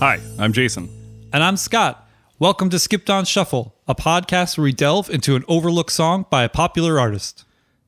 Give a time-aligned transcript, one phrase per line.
[0.00, 0.88] Hi, I'm Jason.
[1.30, 2.08] And I'm Scott.
[2.38, 6.42] Welcome to Skipped on Shuffle, a podcast where we delve into an overlooked song by
[6.42, 7.44] a popular artist.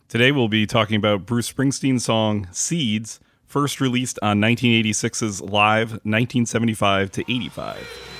[0.09, 7.13] Today we'll be talking about Bruce Springsteen's song Seeds, first released on 1986's Live 1975
[7.13, 8.12] to 85.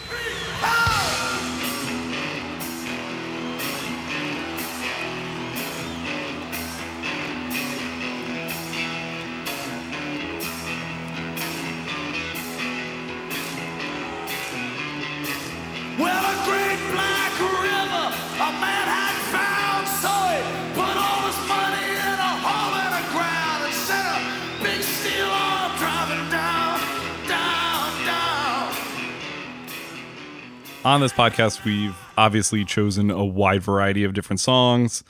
[30.93, 35.03] On this podcast, we've obviously chosen a wide variety of different songs,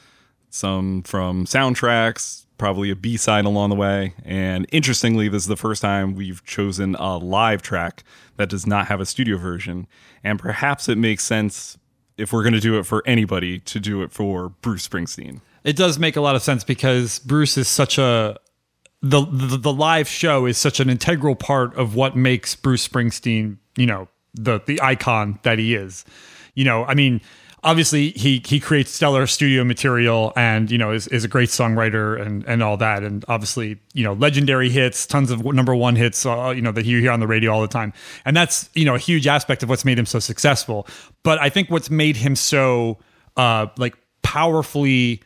[0.48, 4.14] some from soundtracks, probably a B side along the way.
[4.24, 8.04] And interestingly, this is the first time we've chosen a live track
[8.36, 9.88] that does not have a studio version.
[10.22, 11.76] And perhaps it makes sense
[12.16, 15.40] if we're going to do it for anybody to do it for Bruce Springsteen.
[15.64, 18.38] It does make a lot of sense because Bruce is such a
[19.02, 23.56] the, the the live show is such an integral part of what makes Bruce Springsteen,
[23.76, 26.04] you know, the the icon that he is.
[26.54, 27.20] You know, I mean,
[27.64, 32.20] obviously he he creates stellar studio material and you know is, is a great songwriter
[32.20, 36.26] and and all that and obviously you know legendary hits tons of number one hits
[36.26, 37.92] uh, you know that you hear on the radio all the time
[38.24, 40.86] and that's you know a huge aspect of what's made him so successful
[41.22, 42.98] but i think what's made him so
[43.36, 45.22] uh like powerfully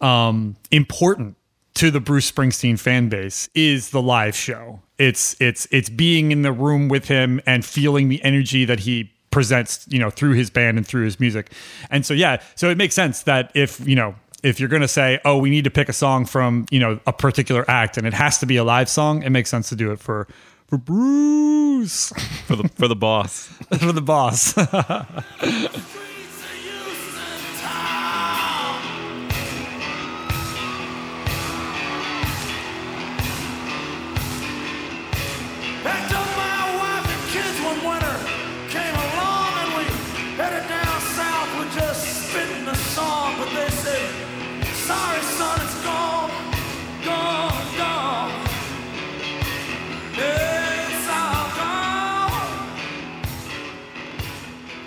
[0.00, 1.36] um important
[1.74, 4.80] to the Bruce Springsteen fan base is the live show.
[5.00, 9.10] It's it's it's being in the room with him and feeling the energy that he
[9.30, 11.52] presents, you know, through his band and through his music.
[11.90, 14.88] And so yeah, so it makes sense that if, you know, if you're going to
[14.88, 18.06] say, "Oh, we need to pick a song from, you know, a particular act and
[18.06, 20.26] it has to be a live song," it makes sense to do it for
[20.68, 22.12] for Bruce,
[22.46, 23.46] For the for the boss.
[23.78, 24.54] for the boss.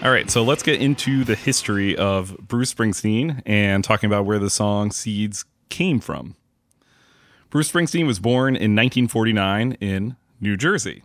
[0.03, 4.37] All right, so let's get into the history of Bruce Springsteen and talking about where
[4.37, 6.35] the song Seeds came from.
[7.49, 11.03] Bruce Springsteen was born in 1949 in New Jersey.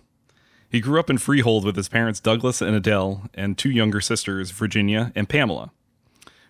[0.68, 4.50] He grew up in Freehold with his parents Douglas and Adele and two younger sisters,
[4.50, 5.70] Virginia and Pamela.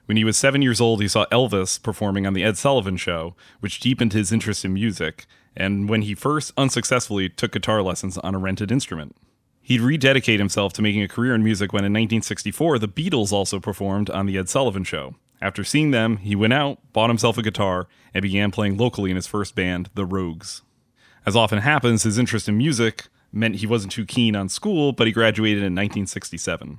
[0.07, 3.37] When he was seven years old, he saw Elvis performing on The Ed Sullivan Show,
[3.61, 8.35] which deepened his interest in music, and when he first unsuccessfully took guitar lessons on
[8.35, 9.15] a rented instrument.
[9.69, 13.61] He'd rededicate himself to making a career in music when in 1964 the Beatles also
[13.61, 15.17] performed on The Ed Sullivan Show.
[15.43, 19.17] After seeing them, he went out, bought himself a guitar, and began playing locally in
[19.17, 20.63] his first band, The Rogues.
[21.27, 25.07] As often happens, his interest in music meant he wasn't too keen on school, but
[25.07, 26.79] he graduated in 1967.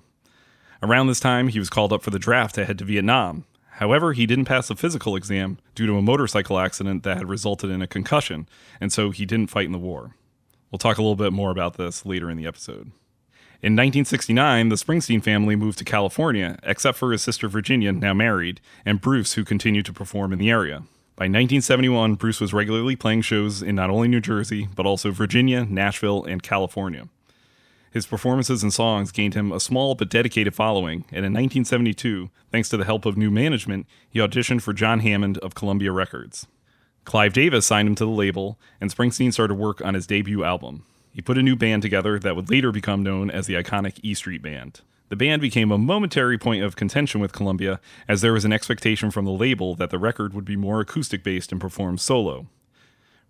[0.82, 3.46] Around this time, he was called up for the draft to head to Vietnam.
[3.74, 7.70] However, he didn't pass the physical exam due to a motorcycle accident that had resulted
[7.70, 8.50] in a concussion,
[8.82, 10.16] and so he didn't fight in the war.
[10.72, 12.92] We'll talk a little bit more about this later in the episode.
[13.62, 18.62] In 1969, the Springsteen family moved to California, except for his sister Virginia, now married,
[18.86, 20.84] and Bruce, who continued to perform in the area.
[21.18, 25.66] By 1971, Bruce was regularly playing shows in not only New Jersey, but also Virginia,
[25.66, 27.10] Nashville, and California.
[27.92, 32.70] His performances and songs gained him a small but dedicated following, and in 1972, thanks
[32.70, 36.48] to the help of new management, he auditioned for John Hammond of Columbia Records.
[37.10, 40.86] Clive Davis signed him to the label, and Springsteen started work on his debut album.
[41.12, 44.14] He put a new band together that would later become known as the iconic E
[44.14, 44.82] Street Band.
[45.08, 49.10] The band became a momentary point of contention with Columbia, as there was an expectation
[49.10, 52.46] from the label that the record would be more acoustic based and performed solo.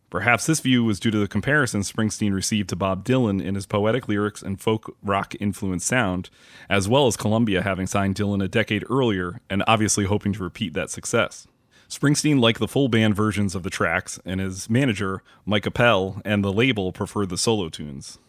[0.09, 3.65] Perhaps this view was due to the comparison Springsteen received to Bob Dylan in his
[3.65, 6.29] poetic lyrics and folk rock influenced sound,
[6.69, 10.73] as well as Columbia having signed Dylan a decade earlier and obviously hoping to repeat
[10.73, 11.47] that success.
[11.89, 16.43] Springsteen liked the full band versions of the tracks, and his manager, Mike Appel, and
[16.43, 18.19] the label preferred the solo tunes.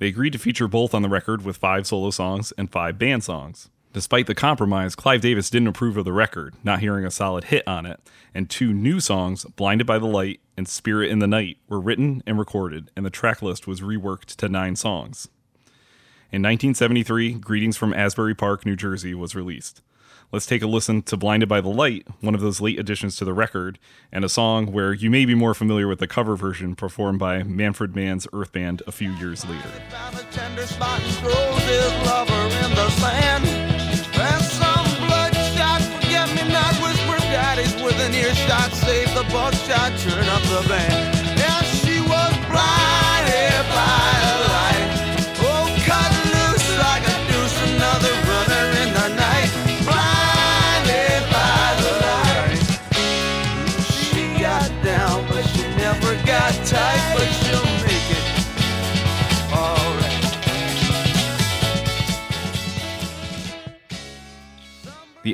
[0.00, 3.22] They agreed to feature both on the record with five solo songs and five band
[3.22, 3.70] songs.
[3.92, 7.68] Despite the compromise, Clive Davis didn't approve of the record, not hearing a solid hit
[7.68, 8.00] on it,
[8.34, 12.20] and two new songs, Blinded by the Light and Spirit in the Night, were written
[12.26, 15.28] and recorded, and the track list was reworked to nine songs.
[16.32, 19.82] In 1973, Greetings from Asbury Park, New Jersey was released.
[20.30, 23.24] Let's take a listen to Blinded by the Light, one of those late additions to
[23.24, 23.78] the record,
[24.10, 27.42] and a song where you may be more familiar with the cover version performed by
[27.42, 29.70] Manfred Mann's Earth Band a few years later.
[38.02, 38.72] An earshot.
[38.72, 41.21] Save the buckshot, turn up the band.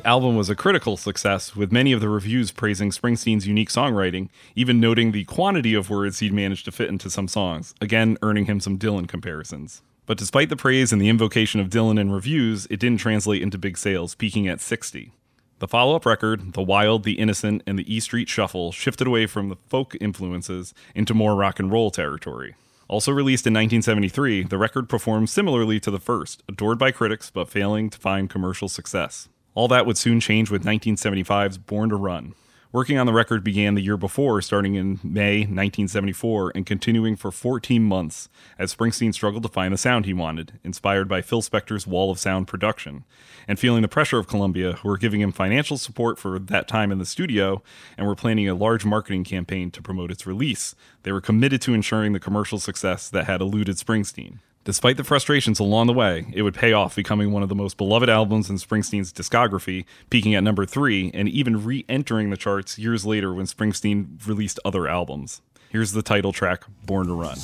[0.08, 4.80] Album was a critical success, with many of the reviews praising Springsteen's unique songwriting, even
[4.80, 8.58] noting the quantity of words he'd managed to fit into some songs, again earning him
[8.58, 9.82] some Dylan comparisons.
[10.06, 13.58] But despite the praise and the invocation of Dylan in reviews, it didn't translate into
[13.58, 15.12] big sales, peaking at 60.
[15.58, 19.26] The follow up record, The Wild, The Innocent, and the E Street Shuffle, shifted away
[19.26, 22.54] from the folk influences into more rock and roll territory.
[22.88, 27.50] Also released in 1973, the record performed similarly to the first, adored by critics but
[27.50, 29.28] failing to find commercial success.
[29.58, 32.36] All that would soon change with 1975's Born to Run.
[32.70, 37.32] Working on the record began the year before, starting in May 1974 and continuing for
[37.32, 41.88] 14 months as Springsteen struggled to find the sound he wanted, inspired by Phil Spector's
[41.88, 43.02] Wall of Sound production,
[43.48, 46.92] and feeling the pressure of Columbia, who were giving him financial support for that time
[46.92, 47.60] in the studio
[47.96, 50.76] and were planning a large marketing campaign to promote its release.
[51.02, 54.38] They were committed to ensuring the commercial success that had eluded Springsteen.
[54.64, 57.76] Despite the frustrations along the way, it would pay off, becoming one of the most
[57.78, 62.78] beloved albums in Springsteen's discography, peaking at number three, and even re entering the charts
[62.78, 65.40] years later when Springsteen released other albums.
[65.70, 67.38] Here's the title track, Born to Run.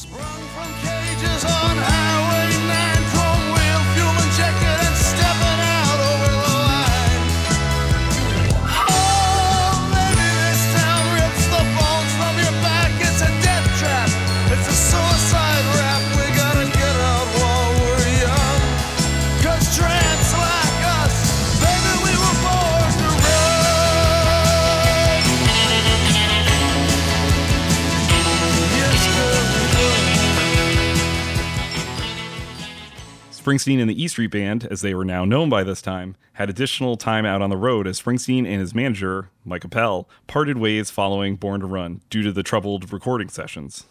[33.44, 36.48] Springsteen and the E Street Band, as they were now known by this time, had
[36.48, 40.88] additional time out on the road as Springsteen and his manager, Mike Appel, parted ways
[40.88, 43.84] following Born to Run due to the troubled recording sessions.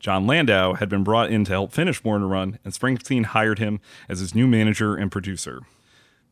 [0.00, 3.60] Jon Landau had been brought in to help finish Born to Run, and Springsteen hired
[3.60, 3.78] him
[4.08, 5.60] as his new manager and producer.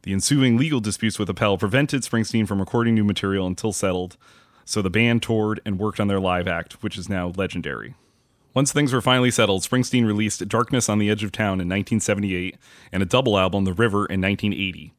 [0.03, 4.17] The ensuing legal disputes with Appel prevented Springsteen from recording new material until settled,
[4.65, 7.95] so the band toured and worked on their live act, which is now legendary.
[8.55, 12.57] Once things were finally settled, Springsteen released Darkness on the Edge of Town in 1978
[12.93, 14.95] and a double album, The River, in 1980.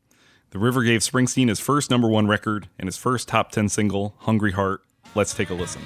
[0.51, 4.15] The River gave Springsteen his first number one record and his first top 10 single,
[4.19, 4.83] Hungry Heart.
[5.15, 5.81] Let's take a listen.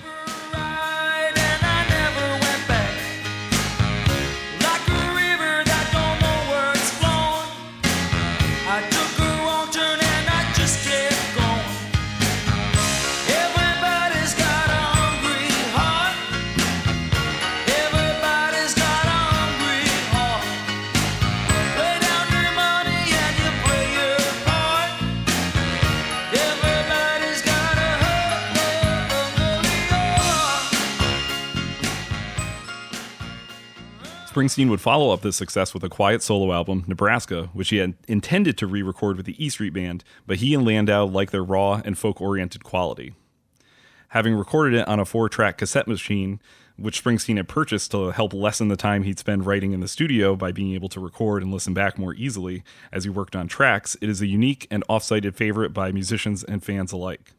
[34.44, 37.94] Springsteen would follow up this success with a quiet solo album, Nebraska, which he had
[38.10, 41.44] intended to re record with the E Street Band, but he and Landau liked their
[41.44, 43.14] raw and folk oriented quality.
[44.10, 46.42] Having recorded it on a four track cassette machine,
[46.76, 50.36] which Springsteen had purchased to help lessen the time he'd spend writing in the studio
[50.36, 53.96] by being able to record and listen back more easily as he worked on tracks,
[54.02, 57.32] it is a unique and off cited favorite by musicians and fans alike.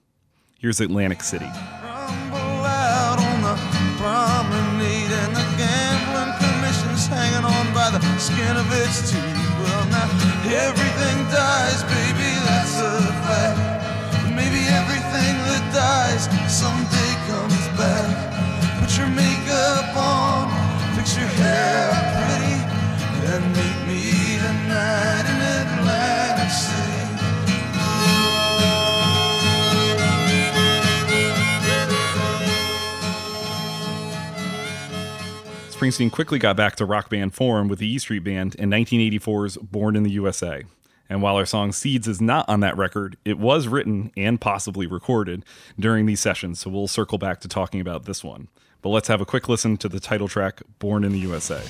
[0.58, 1.50] Here's Atlantic City.
[8.02, 9.22] The skin of its teeth.
[9.62, 10.08] Well, now
[10.50, 13.58] everything dies, baby, that's a fact.
[14.22, 18.10] But maybe everything that dies someday comes back.
[18.80, 20.50] Put your makeup on,
[20.96, 22.58] fix your hair pretty,
[23.30, 23.73] and
[35.84, 39.58] Springsteen quickly got back to rock band form with the E Street Band in 1984's
[39.58, 40.62] Born in the USA.
[41.10, 44.86] And while our song Seeds is not on that record, it was written and possibly
[44.86, 45.44] recorded
[45.78, 48.48] during these sessions, so we'll circle back to talking about this one.
[48.80, 51.60] But let's have a quick listen to the title track, Born in the USA.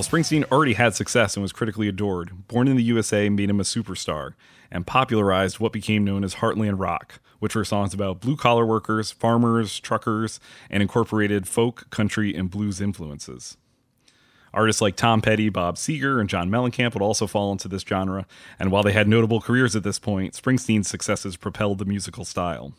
[0.00, 3.60] While Springsteen already had success and was critically adored, Born in the USA made him
[3.60, 4.32] a superstar
[4.70, 9.10] and popularized what became known as Heartland rock, which were songs about blue collar workers,
[9.10, 10.40] farmers, truckers,
[10.70, 13.58] and incorporated folk, country, and blues influences.
[14.54, 18.26] Artists like Tom Petty, Bob Seger, and John Mellencamp would also fall into this genre,
[18.58, 22.72] and while they had notable careers at this point, Springsteen's successes propelled the musical style.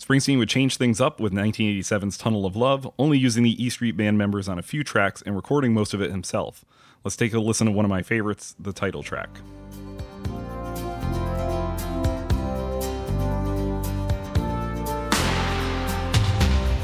[0.00, 3.98] Springsteen would change things up with 1987's Tunnel of Love, only using the E Street
[3.98, 6.64] Band members on a few tracks and recording most of it himself.
[7.04, 9.28] Let's take a listen to one of my favorites, the title track.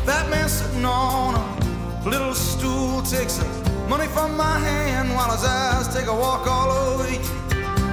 [0.04, 3.42] That man sitting on a little stool takes
[3.88, 7.18] money from my hand while his eyes take a walk all over you.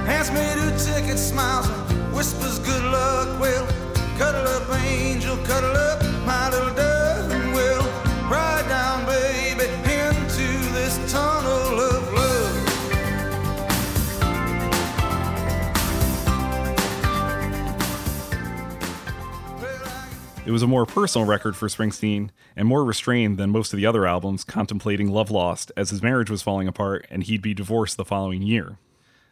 [0.04, 3.40] Hands me two tickets, smiles and whispers good luck.
[3.40, 3.83] Well,
[4.18, 7.82] cuddle up, angel, cuddle up, my little dove, and we'll
[8.30, 12.24] ride down, baby, into this tunnel of love.
[20.46, 23.86] It was a more personal record for Springsteen and more restrained than most of the
[23.86, 27.96] other albums, contemplating love lost as his marriage was falling apart and he'd be divorced
[27.96, 28.76] the following year.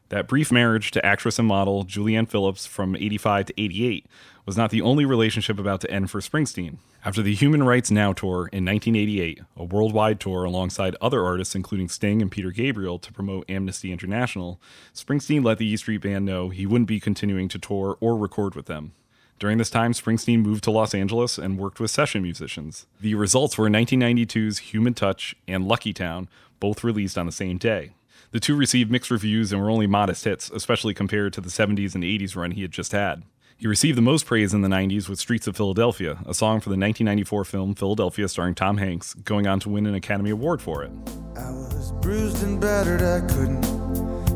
[0.09, 4.07] That brief marriage to actress and model Julianne Phillips from 85 to 88
[4.45, 6.79] was not the only relationship about to end for Springsteen.
[7.05, 11.89] After the Human Rights Now tour in 1988, a worldwide tour alongside other artists including
[11.89, 14.61] Sting and Peter Gabriel to promote Amnesty International,
[14.95, 18.55] Springsteen let the E Street Band know he wouldn't be continuing to tour or record
[18.55, 18.93] with them.
[19.39, 22.87] During this time, Springsteen moved to Los Angeles and worked with session musicians.
[23.01, 26.29] The results were 1992's Human Touch and Lucky Town,
[26.61, 27.95] both released on the same day.
[28.31, 31.95] The two received mixed reviews and were only modest hits, especially compared to the 70s
[31.95, 33.25] and 80s run he had just had.
[33.63, 36.69] He received the most praise in the 90s with Streets of Philadelphia, a song for
[36.69, 40.83] the 1994 film Philadelphia starring Tom Hanks, going on to win an Academy Award for
[40.83, 40.91] it.
[41.37, 43.63] I was bruised and battered, I couldn't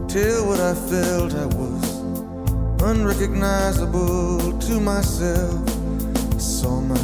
[0.08, 1.34] tell what I felt.
[1.34, 5.70] I was unrecognizable to myself.
[6.32, 6.94] I saw my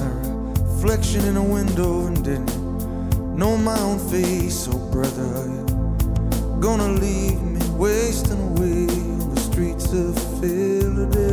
[0.62, 4.68] reflection in a window and didn't know my own face.
[4.70, 11.31] Oh, brother, are you gonna leave me wasting away on the streets of Philadelphia?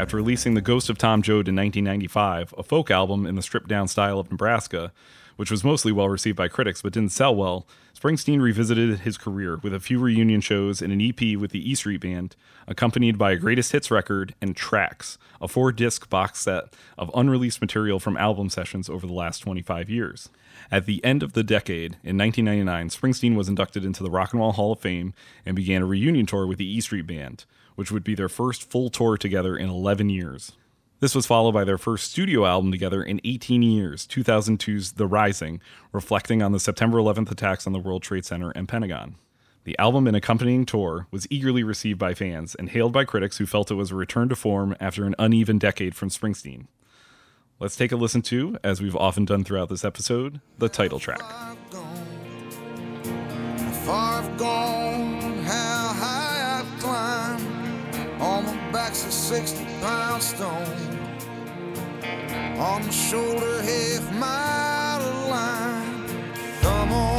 [0.00, 3.66] After releasing The Ghost of Tom Joad in 1995, a folk album in the stripped
[3.66, 4.92] down style of Nebraska,
[5.34, 7.66] which was mostly well received by critics but didn't sell well,
[7.98, 11.74] Springsteen revisited his career with a few reunion shows and an EP with the E
[11.74, 12.36] Street Band,
[12.68, 17.60] accompanied by a greatest hits record and Tracks, a four disc box set of unreleased
[17.60, 20.28] material from album sessions over the last 25 years.
[20.70, 24.40] At the end of the decade, in 1999, Springsteen was inducted into the Rock and
[24.40, 25.12] Roll Hall of Fame
[25.44, 27.44] and began a reunion tour with the E Street Band,
[27.78, 30.50] which would be their first full tour together in 11 years.
[30.98, 35.60] This was followed by their first studio album together in 18 years, 2002's The Rising,
[35.92, 39.14] reflecting on the September 11th attacks on the World Trade Center and Pentagon.
[39.62, 43.46] The album and accompanying tour was eagerly received by fans and hailed by critics who
[43.46, 46.66] felt it was a return to form after an uneven decade from Springsteen.
[47.60, 51.22] Let's take a listen to, as we've often done throughout this episode, the title track.
[51.22, 51.54] How
[58.20, 60.98] On my back's a 60 pound stone.
[62.58, 66.08] On my shoulder, half mile line.
[66.60, 67.17] Come on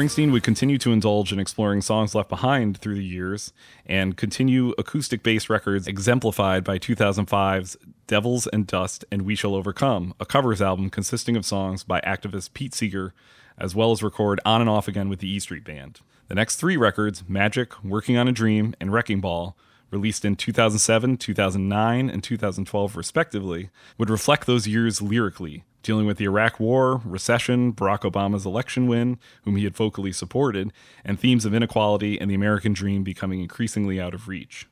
[0.00, 3.52] Springsteen would continue to indulge in exploring songs left behind through the years
[3.84, 7.76] and continue acoustic based records exemplified by 2005's
[8.06, 12.54] Devils and Dust and We Shall Overcome, a covers album consisting of songs by activist
[12.54, 13.12] Pete Seeger,
[13.58, 16.00] as well as record on and off again with the E Street Band.
[16.28, 19.54] The next three records, Magic, Working on a Dream, and Wrecking Ball,
[19.90, 26.24] released in 2007, 2009, and 2012 respectively, would reflect those years lyrically, dealing with the
[26.24, 30.72] Iraq War, recession, Barack Obama's election win, whom he had vocally supported,
[31.04, 34.66] and themes of inequality and the American dream becoming increasingly out of reach.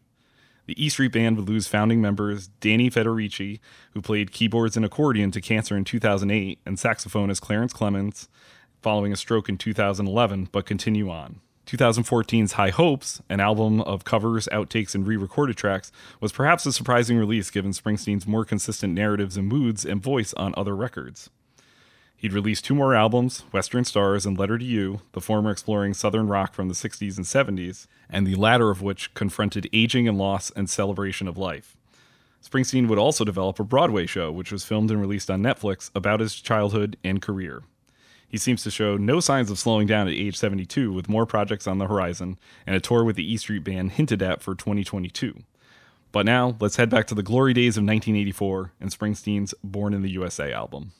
[0.66, 3.58] The E Street Band would lose founding members Danny Federici,
[3.92, 8.28] who played keyboards and accordion to cancer in 2008, and saxophonist Clarence Clemons,
[8.82, 11.40] following a stroke in 2011, but continue on.
[11.68, 16.72] 2014's High Hopes, an album of covers, outtakes, and re recorded tracks, was perhaps a
[16.72, 21.28] surprising release given Springsteen's more consistent narratives and moods and voice on other records.
[22.16, 26.26] He'd released two more albums, Western Stars and Letter to You, the former exploring Southern
[26.26, 30.50] rock from the 60s and 70s, and the latter of which confronted aging and loss
[30.50, 31.76] and celebration of life.
[32.42, 36.20] Springsteen would also develop a Broadway show, which was filmed and released on Netflix about
[36.20, 37.62] his childhood and career.
[38.28, 41.66] He seems to show no signs of slowing down at age 72, with more projects
[41.66, 45.34] on the horizon and a tour with the E Street Band hinted at for 2022.
[46.12, 50.02] But now, let's head back to the glory days of 1984 and Springsteen's Born in
[50.02, 50.92] the USA album.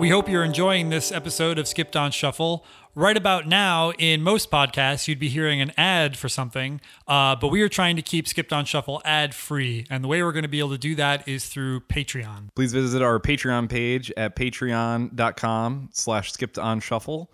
[0.00, 2.64] We hope you're enjoying this episode of Skipped on Shuffle.
[2.94, 7.48] Right about now, in most podcasts, you'd be hearing an ad for something, uh, but
[7.48, 9.84] we are trying to keep Skipped on Shuffle ad free.
[9.90, 12.48] And the way we're going to be able to do that is through Patreon.
[12.56, 17.30] Please visit our Patreon page at patreon.com slash skipped on shuffle.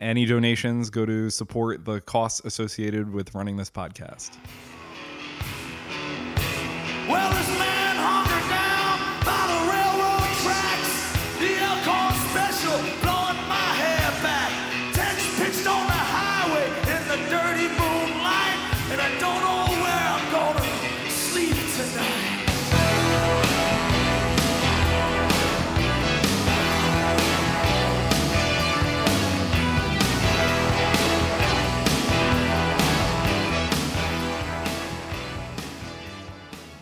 [0.00, 4.30] Any donations go to support the costs associated with running this podcast.
[7.06, 7.77] Well, this man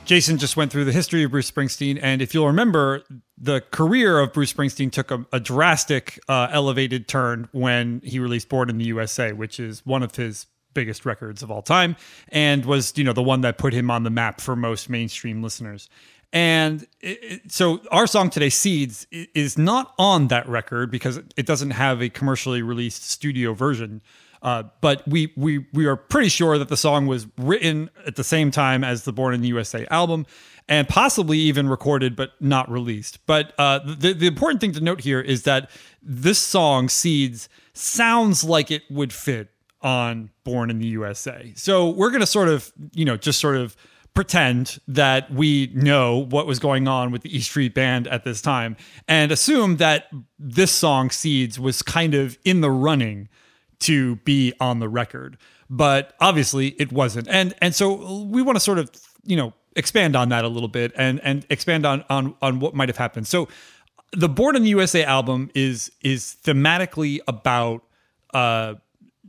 [0.06, 3.02] Jason just went through the history of Bruce Springsteen, and if you'll remember,
[3.36, 8.48] the career of Bruce Springsteen took a, a drastic, uh, elevated turn when he released
[8.48, 11.96] "Born in the USA," which is one of his biggest records of all time,
[12.28, 15.42] and was you know the one that put him on the map for most mainstream
[15.42, 15.88] listeners.
[16.32, 21.72] And it, so our song today, "Seeds," is not on that record because it doesn't
[21.72, 24.02] have a commercially released studio version.
[24.42, 28.24] Uh, but we we we are pretty sure that the song was written at the
[28.24, 30.26] same time as the Born in the USA album,
[30.68, 33.24] and possibly even recorded but not released.
[33.26, 35.70] But uh, the the important thing to note here is that
[36.02, 39.48] this song "Seeds" sounds like it would fit
[39.82, 41.52] on Born in the USA.
[41.56, 43.76] So we're gonna sort of you know just sort of
[44.16, 48.40] pretend that we know what was going on with the E Street Band at this
[48.40, 53.28] time and assume that this song Seeds was kind of in the running
[53.80, 55.38] to be on the record.
[55.68, 57.28] But obviously it wasn't.
[57.28, 58.90] And and so we want to sort of
[59.24, 62.74] you know expand on that a little bit and and expand on on on what
[62.74, 63.26] might have happened.
[63.26, 63.48] So
[64.12, 67.82] the born in the usa album is is thematically about
[68.32, 68.74] uh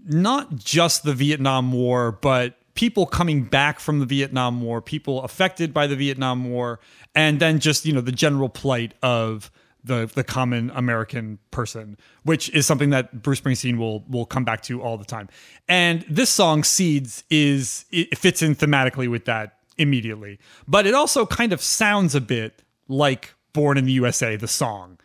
[0.05, 5.73] not just the Vietnam War, but people coming back from the Vietnam War, people affected
[5.73, 6.79] by the Vietnam War,
[7.15, 9.51] and then just you know the general plight of
[9.87, 14.61] the the common American person, which is something that Bruce Springsteen will will come back
[14.63, 15.29] to all the time.
[15.67, 21.25] And this song "Seeds" is it fits in thematically with that immediately, but it also
[21.25, 24.97] kind of sounds a bit like "Born in the USA" the song.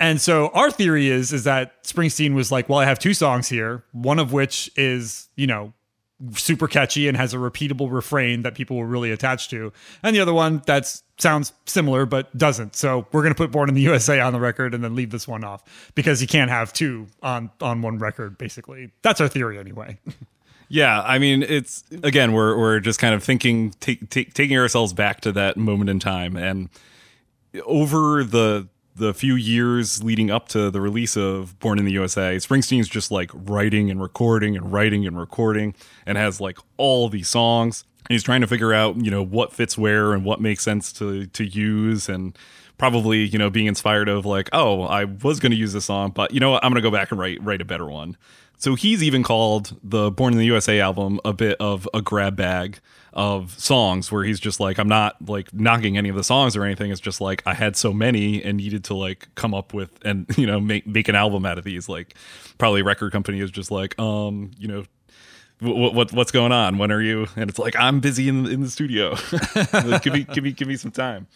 [0.00, 3.48] And so our theory is is that Springsteen was like, well, I have two songs
[3.48, 5.72] here, one of which is, you know,
[6.34, 10.20] super catchy and has a repeatable refrain that people were really attached to, and the
[10.20, 12.76] other one that's sounds similar but doesn't.
[12.76, 15.10] So we're going to put Born in the USA on the record and then leave
[15.10, 18.90] this one off because you can't have two on on one record basically.
[19.02, 19.98] That's our theory anyway.
[20.70, 25.32] Yeah, I mean, it's again, we're we're just kind of thinking, taking ourselves back to
[25.32, 26.68] that moment in time, and
[27.64, 32.36] over the the few years leading up to the release of Born in the USA,
[32.36, 37.28] Springsteen's just like writing and recording and writing and recording, and has like all these
[37.28, 37.84] songs.
[38.08, 41.26] He's trying to figure out, you know, what fits where and what makes sense to
[41.26, 42.36] to use, and
[42.78, 46.12] probably, you know, being inspired of like, oh, I was going to use this song,
[46.12, 48.16] but you know what, I'm going to go back and write write a better one.
[48.60, 52.34] So he's even called the Born in the USA album a bit of a grab
[52.34, 52.80] bag
[53.12, 56.64] of songs where he's just like, I'm not like knocking any of the songs or
[56.64, 56.90] anything.
[56.90, 60.26] It's just like I had so many and needed to like come up with and,
[60.36, 61.88] you know, make make an album out of these.
[61.88, 62.16] Like
[62.58, 64.84] probably record company is just like, um, you know,
[65.60, 66.78] what, what what's going on?
[66.78, 67.26] When are you?
[67.36, 69.16] And it's like I'm busy in in the studio.
[69.72, 71.26] like, give me give me give me some time.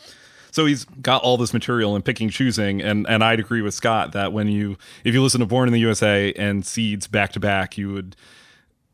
[0.51, 4.13] So he's got all this material and picking, choosing, and and I'd agree with Scott
[4.13, 7.41] that when you if you listen to Born in the USA and Seeds back to
[7.41, 8.17] back, you would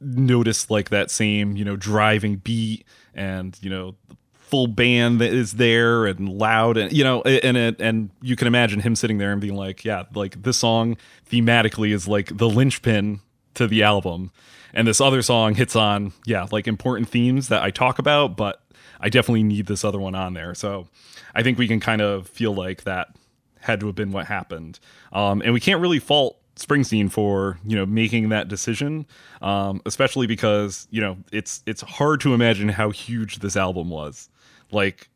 [0.00, 5.32] notice like that same you know driving beat and you know the full band that
[5.32, 9.18] is there and loud and you know and it and you can imagine him sitting
[9.18, 10.96] there and being like yeah like this song
[11.30, 13.20] thematically is like the linchpin
[13.58, 14.30] to the album
[14.74, 18.62] and this other song hits on yeah like important themes that I talk about but
[19.00, 20.88] I definitely need this other one on there so
[21.34, 23.14] I think we can kind of feel like that
[23.60, 24.78] had to have been what happened.
[25.12, 29.06] Um, and we can't really fault Springsteen for you know making that decision,
[29.40, 34.28] um, especially because you know it's it's hard to imagine how huge this album was.
[34.72, 35.08] Like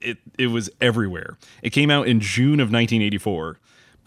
[0.00, 1.36] it it was everywhere.
[1.62, 3.58] It came out in June of 1984,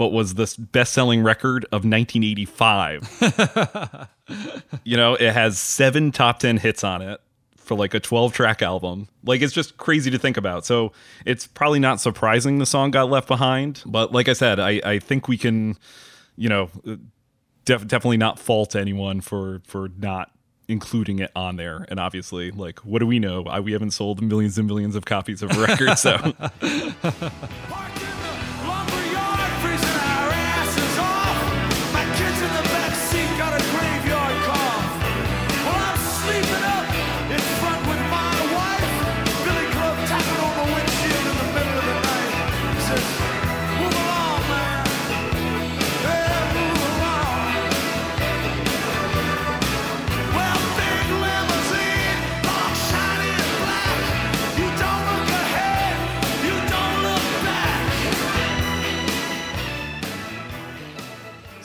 [0.01, 4.09] but was the best-selling record of 1985.
[4.83, 7.21] you know, it has seven top 10 hits on it
[7.55, 9.09] for like a 12 track album.
[9.23, 10.65] Like it's just crazy to think about.
[10.65, 10.91] So
[11.23, 13.83] it's probably not surprising the song got left behind.
[13.85, 15.77] But like I said, I, I think we can,
[16.35, 16.71] you know,
[17.65, 20.31] def- definitely not fault anyone for for not
[20.67, 21.85] including it on there.
[21.89, 23.43] And obviously, like, what do we know?
[23.43, 26.01] I, we haven't sold millions and millions of copies of records.
[26.01, 26.33] So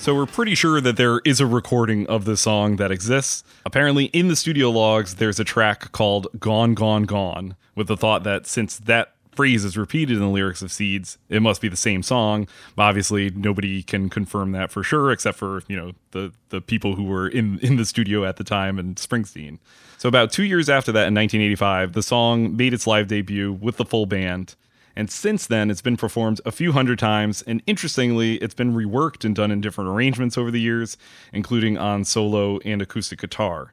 [0.07, 3.43] So we're pretty sure that there is a recording of the song that exists.
[3.65, 8.23] Apparently, in the studio logs, there's a track called Gone, Gone, Gone, with the thought
[8.23, 11.77] that since that phrase is repeated in the lyrics of Seeds, it must be the
[11.77, 12.47] same song.
[12.79, 17.03] Obviously, nobody can confirm that for sure, except for, you know, the, the people who
[17.03, 19.59] were in, in the studio at the time and Springsteen.
[19.99, 23.77] So about two years after that, in 1985, the song made its live debut with
[23.77, 24.55] the full band.
[24.97, 27.43] And since then, it's been performed a few hundred times.
[27.43, 30.97] And interestingly, it's been reworked and done in different arrangements over the years,
[31.33, 33.73] including on solo and acoustic guitar.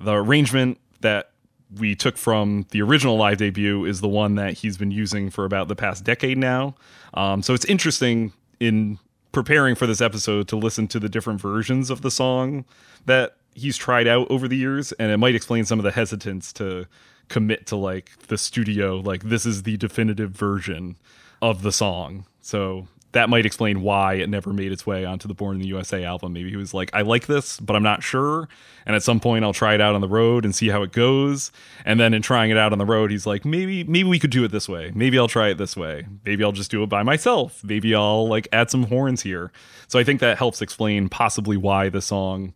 [0.00, 1.32] The arrangement that
[1.76, 5.44] we took from the original live debut is the one that he's been using for
[5.44, 6.74] about the past decade now.
[7.14, 8.98] Um, so it's interesting in
[9.32, 12.64] preparing for this episode to listen to the different versions of the song
[13.06, 16.52] that he's tried out over the years, and it might explain some of the hesitance
[16.54, 16.86] to
[17.30, 20.96] commit to like the studio, like this is the definitive version
[21.40, 22.26] of the song.
[22.42, 25.68] So that might explain why it never made its way onto the Born in the
[25.68, 26.32] USA album.
[26.32, 28.48] Maybe he was like, I like this, but I'm not sure.
[28.86, 30.92] And at some point I'll try it out on the road and see how it
[30.92, 31.50] goes.
[31.84, 34.30] And then in trying it out on the road, he's like, maybe, maybe we could
[34.30, 34.92] do it this way.
[34.94, 36.06] Maybe I'll try it this way.
[36.24, 37.64] Maybe I'll just do it by myself.
[37.64, 39.50] Maybe I'll like add some horns here.
[39.88, 42.54] So I think that helps explain possibly why the song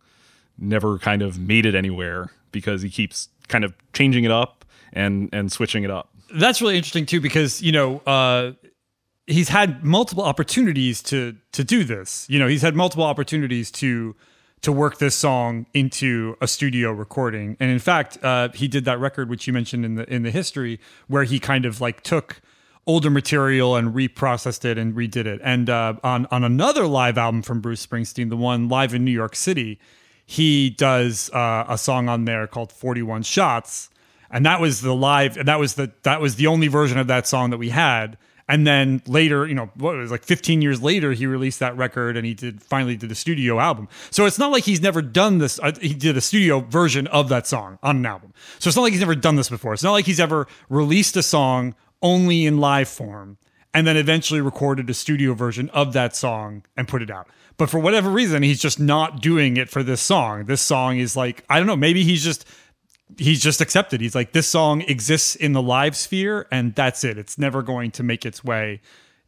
[0.57, 5.29] never kind of made it anywhere because he keeps kind of changing it up and
[5.33, 6.09] and switching it up.
[6.33, 8.53] That's really interesting too, because you know uh,
[9.27, 12.27] he's had multiple opportunities to to do this.
[12.29, 14.15] You know, he's had multiple opportunities to
[14.61, 18.99] to work this song into a studio recording, and in fact, uh, he did that
[18.99, 22.41] record which you mentioned in the in the history, where he kind of like took
[22.87, 25.41] older material and reprocessed it and redid it.
[25.43, 29.11] And uh, on on another live album from Bruce Springsteen, the one live in New
[29.11, 29.79] York City,
[30.25, 33.89] he does uh, a song on there called 41 Shots.
[34.31, 37.07] And that was the live and that was the that was the only version of
[37.07, 38.17] that song that we had.
[38.47, 42.17] And then later you know what was like 15 years later he released that record
[42.17, 43.87] and he did finally did a studio album.
[44.09, 47.29] So it's not like he's never done this uh, he did a studio version of
[47.29, 48.33] that song on an album.
[48.59, 49.73] So it's not like he's never done this before.
[49.73, 53.37] It's not like he's ever released a song only in live form
[53.75, 57.69] and then eventually recorded a studio version of that song and put it out but
[57.69, 61.43] for whatever reason he's just not doing it for this song this song is like
[61.49, 62.45] i don't know maybe he's just
[63.17, 64.01] he's just accepted.
[64.01, 67.17] He's like, this song exists in the live sphere, and that's it.
[67.17, 68.81] It's never going to make its way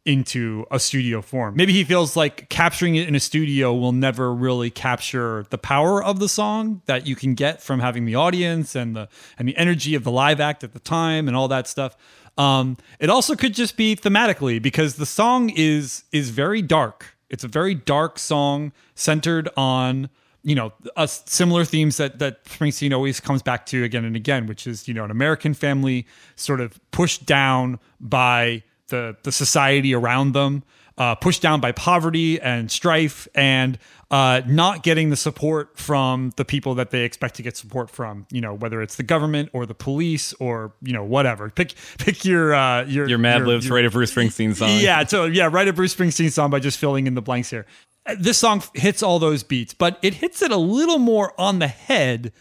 [0.04, 1.54] into a studio form.
[1.54, 6.02] Maybe he feels like capturing it in a studio will never really capture the power
[6.02, 9.08] of the song that you can get from having the audience and the
[9.38, 11.94] and the energy of the live act at the time and all that stuff.
[12.38, 17.16] Um, it also could just be thematically because the song is is very dark.
[17.28, 20.08] It's a very dark song centered on
[20.44, 24.46] you know, uh, similar themes that that Springsteen always comes back to again and again,
[24.46, 29.94] which is you know an American family sort of pushed down by the the society
[29.94, 30.62] around them,
[30.98, 33.78] uh, pushed down by poverty and strife, and
[34.10, 38.26] uh, not getting the support from the people that they expect to get support from.
[38.30, 41.48] You know, whether it's the government or the police or you know whatever.
[41.50, 44.70] Pick pick your uh, your Your Mad Libs, write a Bruce Springsteen song.
[44.72, 47.64] yeah, so yeah, write a Bruce Springsteen song by just filling in the blanks here.
[48.04, 51.60] Uh, This song hits all those beats, but it hits it a little more on
[51.60, 52.32] the head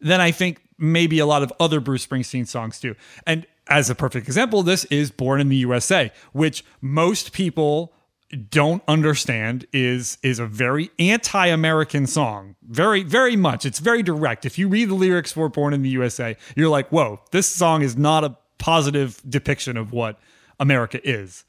[0.00, 2.94] than I think maybe a lot of other Bruce Springsteen songs do.
[3.26, 7.92] And as a perfect example, this is Born in the USA, which most people
[8.50, 12.56] don't understand is is a very anti-American song.
[12.62, 13.64] Very very much.
[13.66, 14.46] It's very direct.
[14.46, 17.82] If you read the lyrics for Born in the USA, you're like, "Whoa, this song
[17.82, 20.18] is not a positive depiction of what
[20.58, 21.44] America is."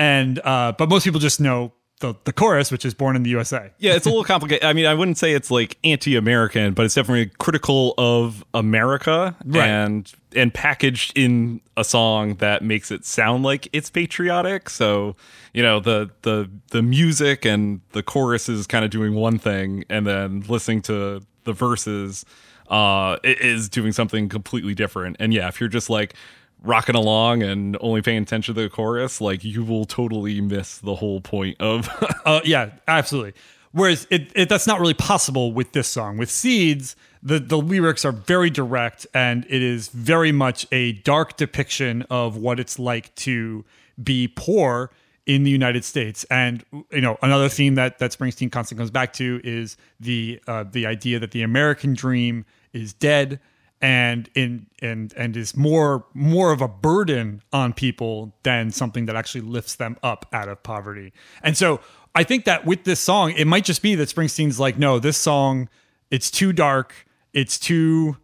[0.00, 3.30] and uh, but most people just know the the chorus, which is "Born in the
[3.30, 4.64] USA." Yeah, it's a little complicated.
[4.64, 9.66] I mean, I wouldn't say it's like anti-American, but it's definitely critical of America Right.
[9.68, 14.70] and and packaged in a song that makes it sound like it's patriotic.
[14.70, 15.16] So,
[15.54, 19.84] you know, the the the music and the chorus is kind of doing one thing
[19.88, 22.24] and then listening to the verses
[22.68, 25.16] uh is doing something completely different.
[25.18, 26.14] And yeah, if you're just like
[26.62, 30.94] rocking along and only paying attention to the chorus, like you will totally miss the
[30.94, 31.88] whole point of
[32.24, 33.32] Uh, yeah, absolutely.
[33.72, 36.16] Whereas it, it that's not really possible with this song.
[36.16, 41.36] With Seeds, the the lyrics are very direct, and it is very much a dark
[41.36, 43.64] depiction of what it's like to
[44.02, 44.90] be poor
[45.26, 46.24] in the United States.
[46.24, 50.64] And you know, another theme that that Springsteen constantly comes back to is the uh,
[50.64, 53.38] the idea that the American dream is dead
[53.82, 59.16] and in and and is more more of a burden on people than something that
[59.16, 61.12] actually lifts them up out of poverty.
[61.42, 61.80] And so
[62.14, 65.16] I think that with this song, it might just be that Springsteen's like, no, this
[65.16, 65.68] song,
[66.10, 66.92] it's too dark,
[67.32, 68.16] it's too,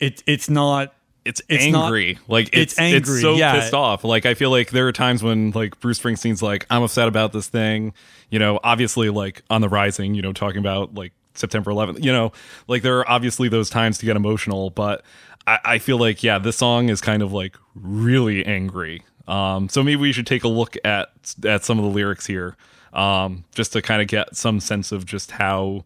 [0.00, 0.94] it it's not.
[1.24, 2.18] it's, It's not- angry.
[2.26, 3.52] like it's it's, it's angry, so yeah.
[3.52, 4.02] pissed off.
[4.02, 7.32] Like I feel like there are times when like Bruce Springsteen's like, I'm upset about
[7.32, 7.92] this thing.
[8.30, 12.04] You know, obviously like on the rising, you know, talking about like September 11th.
[12.04, 12.32] You know,
[12.66, 15.04] like there are obviously those times to get emotional, but
[15.46, 19.02] I, I feel like yeah, this song is kind of like really angry.
[19.26, 21.08] Um, so maybe we should take a look at
[21.44, 22.56] at some of the lyrics here,
[22.92, 25.84] um, just to kind of get some sense of just how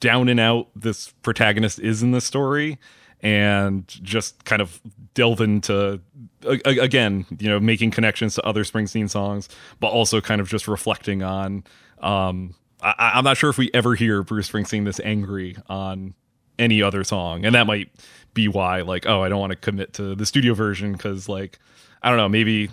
[0.00, 2.78] down and out this protagonist is in the story
[3.20, 4.80] and just kind of
[5.14, 6.00] delve into
[6.44, 9.48] again you know making connections to other springsteen songs
[9.80, 11.64] but also kind of just reflecting on
[12.02, 16.14] um I, i'm not sure if we ever hear bruce springsteen this angry on
[16.58, 17.90] any other song and that might
[18.34, 21.58] be why like oh i don't want to commit to the studio version because like
[22.02, 22.70] i don't know maybe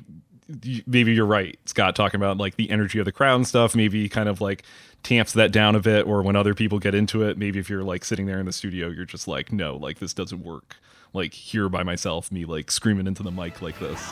[0.85, 3.75] maybe you're right, Scott, talking about like the energy of the crowd and stuff.
[3.75, 4.63] Maybe kind of like
[5.01, 7.83] tamps that down a bit, or when other people get into it, maybe if you're
[7.83, 10.77] like sitting there in the studio, you're just like, no, like this doesn't work.
[11.13, 14.11] Like here by myself, me like screaming into the mic like this.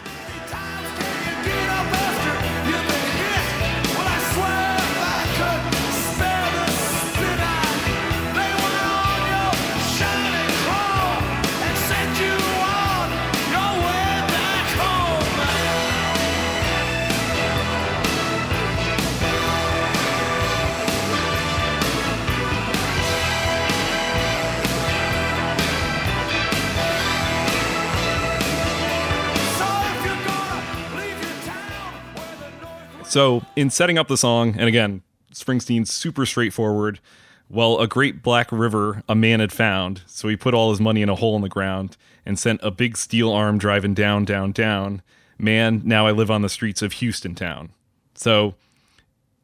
[33.11, 35.01] So, in setting up the song, and again,
[35.33, 37.01] Springsteen's super straightforward.
[37.49, 41.01] Well, a great black river a man had found, so he put all his money
[41.01, 44.53] in a hole in the ground and sent a big steel arm driving down, down,
[44.53, 45.01] down.
[45.37, 47.71] Man, now I live on the streets of Houston town.
[48.15, 48.55] So,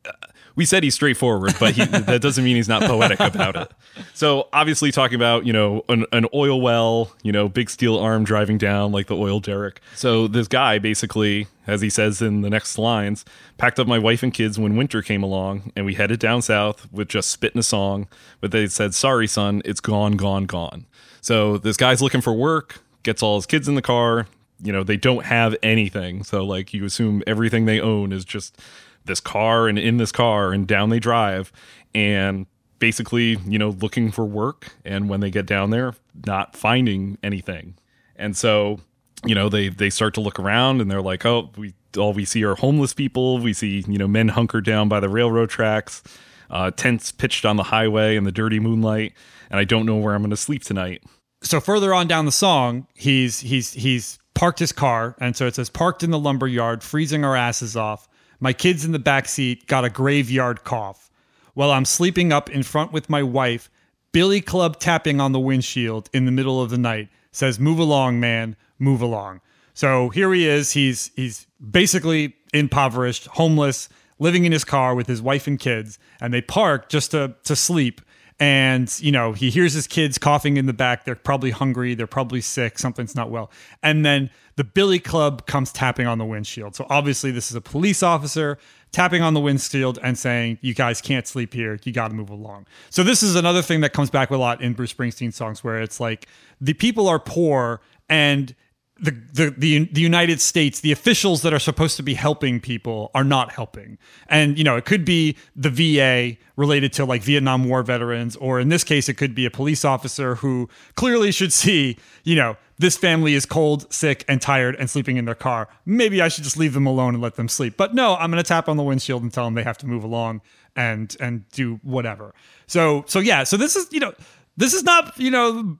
[0.06, 0.14] uh,
[0.58, 3.72] we said he's straightforward, but he, that doesn't mean he's not poetic about it.
[4.16, 8.24] So obviously talking about, you know, an, an oil well, you know, big steel arm
[8.24, 9.80] driving down like the oil derrick.
[9.96, 13.24] So this guy basically, as he says in the next lines,
[13.58, 16.92] packed up my wife and kids when winter came along and we headed down south
[16.92, 18.08] with just spitting a song,
[18.42, 20.88] but they said, sorry, son, it's gone, gone, gone.
[21.22, 24.26] So this guy's looking for work, gets all his kids in the car.
[24.60, 26.24] You know, they don't have anything.
[26.24, 28.60] So like you assume everything they own is just
[29.08, 31.52] this car and in this car and down they drive
[31.96, 32.46] and
[32.80, 34.76] basically you know looking for work.
[34.86, 37.76] And when they get down there not finding anything.
[38.16, 38.80] And so
[39.26, 42.26] you know they they start to look around and they're like oh we all we
[42.26, 43.40] see are homeless people.
[43.40, 46.04] We see you know men hunkered down by the railroad tracks
[46.50, 49.14] uh, tents pitched on the highway in the dirty moonlight.
[49.50, 51.04] And i don't know where i'm going to sleep tonight.
[51.42, 55.56] So further on down the song, he's he's he's parked his car, and so it
[55.56, 58.08] says parked in the lumber yard, freezing our asses off.
[58.40, 61.10] My kids in the back seat got a graveyard cough.
[61.54, 63.70] While I'm sleeping up in front with my wife,
[64.12, 68.20] Billy Club tapping on the windshield in the middle of the night says, "Move along,
[68.20, 69.42] man, move along."
[69.74, 70.72] So here he is.
[70.72, 76.34] He's he's basically impoverished, homeless, living in his car with his wife and kids, and
[76.34, 78.02] they park just to to sleep
[78.40, 82.06] and you know he hears his kids coughing in the back they're probably hungry they're
[82.06, 83.50] probably sick something's not well
[83.82, 86.76] and then the billy club comes tapping on the windshield.
[86.76, 88.58] So obviously this is a police officer
[88.92, 91.80] tapping on the windshield and saying you guys can't sleep here.
[91.84, 92.66] You got to move along.
[92.90, 95.80] So this is another thing that comes back a lot in bruce springsteen songs where
[95.80, 96.28] it's like
[96.60, 98.56] the people are poor and
[99.00, 103.12] the, the the the United States, the officials that are supposed to be helping people
[103.14, 103.98] are not helping.
[104.28, 108.60] And you know, it could be the VA related to like Vietnam War veterans, or
[108.60, 112.58] in this case, it could be a police officer who clearly should see, you know,
[112.80, 115.68] this family is cold, sick, and tired and sleeping in their car.
[115.86, 117.76] Maybe I should just leave them alone and let them sleep.
[117.78, 119.88] But no, I'm going to tap on the windshield and tell them they have to
[119.88, 120.42] move along
[120.76, 122.34] and and do whatever.
[122.68, 124.14] So so yeah, so this is, you know,
[124.58, 125.80] this is not, you know,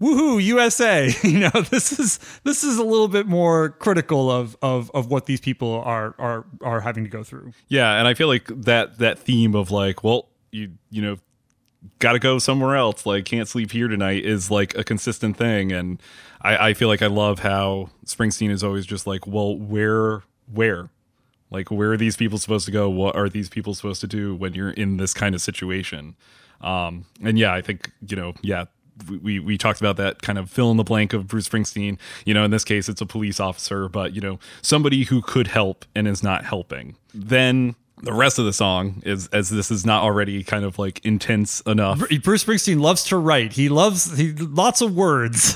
[0.00, 1.10] woohoo USA.
[1.22, 5.26] you know, this is this is a little bit more critical of of of what
[5.26, 7.52] these people are are are having to go through.
[7.68, 11.16] Yeah, and I feel like that that theme of like, well, you you know,
[11.98, 13.06] got to go somewhere else.
[13.06, 16.00] Like, can't sleep here tonight is like a consistent thing, and
[16.40, 20.22] I, I feel like I love how Springsteen is always just like, well, where
[20.52, 20.90] where.
[21.50, 22.90] Like, where are these people supposed to go?
[22.90, 26.16] What are these people supposed to do when you're in this kind of situation?
[26.60, 28.64] Um, and yeah, I think you know, yeah,
[29.22, 31.98] we we talked about that kind of fill in the blank of Bruce Springsteen.
[32.24, 35.48] You know, in this case, it's a police officer, but you know, somebody who could
[35.48, 36.96] help and is not helping.
[37.14, 41.04] Then the rest of the song is as this is not already kind of like
[41.04, 41.98] intense enough.
[42.22, 43.54] Bruce Springsteen loves to write.
[43.54, 45.54] He loves he lots of words.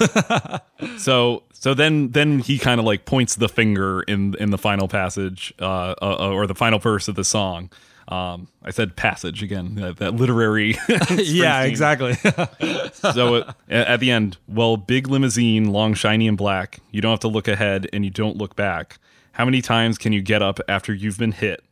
[0.97, 4.89] so so then then he kind of like points the finger in in the final
[4.89, 7.71] passage uh, uh or the final verse of the song.
[8.09, 10.77] Um, I said passage again, that, that literary.
[11.11, 12.15] yeah, exactly.
[12.93, 16.81] so uh, at the end, well, big limousine, long, shiny, and black.
[16.91, 18.99] You don't have to look ahead and you don't look back.
[19.31, 21.63] How many times can you get up after you've been hit?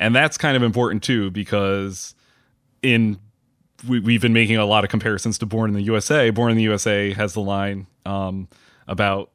[0.00, 2.14] And that's kind of important too, because
[2.82, 3.20] in
[3.86, 6.30] we, have been making a lot of comparisons to Born in the USA.
[6.30, 8.48] Born in the USA has the line um,
[8.88, 9.30] about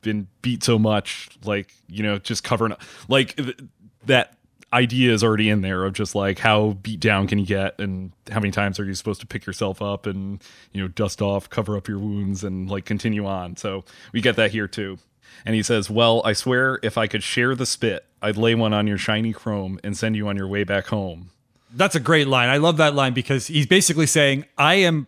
[0.00, 2.80] been beat so much, like you know, just covering up.
[3.08, 3.58] like th-
[4.06, 4.36] that
[4.72, 8.12] idea is already in there of just like how beat down can you get and
[8.30, 11.50] how many times are you supposed to pick yourself up and you know dust off
[11.50, 14.96] cover up your wounds and like continue on so we get that here too
[15.44, 18.72] and he says well i swear if i could share the spit i'd lay one
[18.72, 21.30] on your shiny chrome and send you on your way back home
[21.74, 25.06] that's a great line i love that line because he's basically saying i am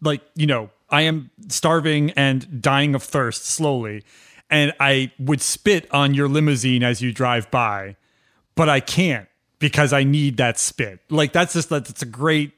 [0.00, 4.04] like you know i am starving and dying of thirst slowly
[4.50, 7.96] and i would spit on your limousine as you drive by
[8.58, 9.28] but I can't
[9.60, 10.98] because I need that spit.
[11.10, 12.52] Like that's just that's a great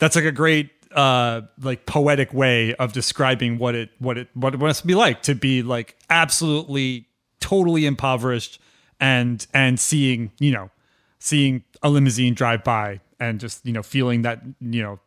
[0.00, 4.54] that's like a great uh like poetic way of describing what it what it what
[4.54, 7.06] it must be like to be like absolutely
[7.38, 8.60] totally impoverished
[9.00, 10.70] and and seeing, you know,
[11.18, 15.00] seeing a limousine drive by and just, you know, feeling that, you know,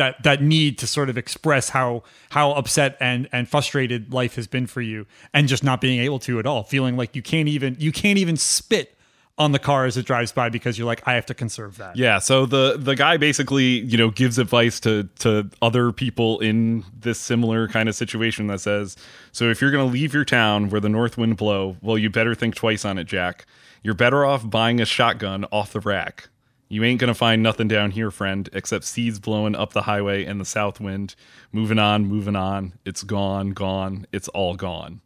[0.00, 4.46] that that need to sort of express how how upset and and frustrated life has
[4.46, 7.48] been for you and just not being able to at all feeling like you can't
[7.48, 8.96] even you can't even spit
[9.40, 11.96] on the car as it drives by because you're like I have to conserve that.
[11.96, 16.84] Yeah, so the the guy basically, you know, gives advice to to other people in
[16.96, 18.96] this similar kind of situation that says,
[19.32, 22.10] "So if you're going to leave your town where the north wind blow, well you
[22.10, 23.46] better think twice on it, Jack.
[23.82, 26.28] You're better off buying a shotgun off the rack.
[26.68, 30.38] You ain't to find nothing down here, friend, except seeds blowing up the highway and
[30.38, 31.16] the south wind.
[31.50, 32.74] Moving on, moving on.
[32.84, 34.06] It's gone, gone.
[34.12, 35.00] It's all gone."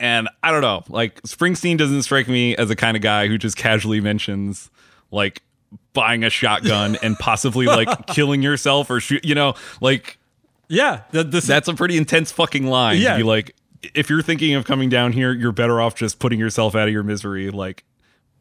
[0.00, 3.36] And I don't know, like Springsteen doesn't strike me as a kind of guy who
[3.36, 4.70] just casually mentions
[5.10, 5.42] like
[5.92, 10.18] buying a shotgun and possibly like killing yourself or shoot, you know, like
[10.68, 12.98] yeah, the, that's a pretty intense fucking line.
[13.00, 13.56] Yeah, like
[13.94, 16.92] if you're thinking of coming down here, you're better off just putting yourself out of
[16.92, 17.84] your misery, like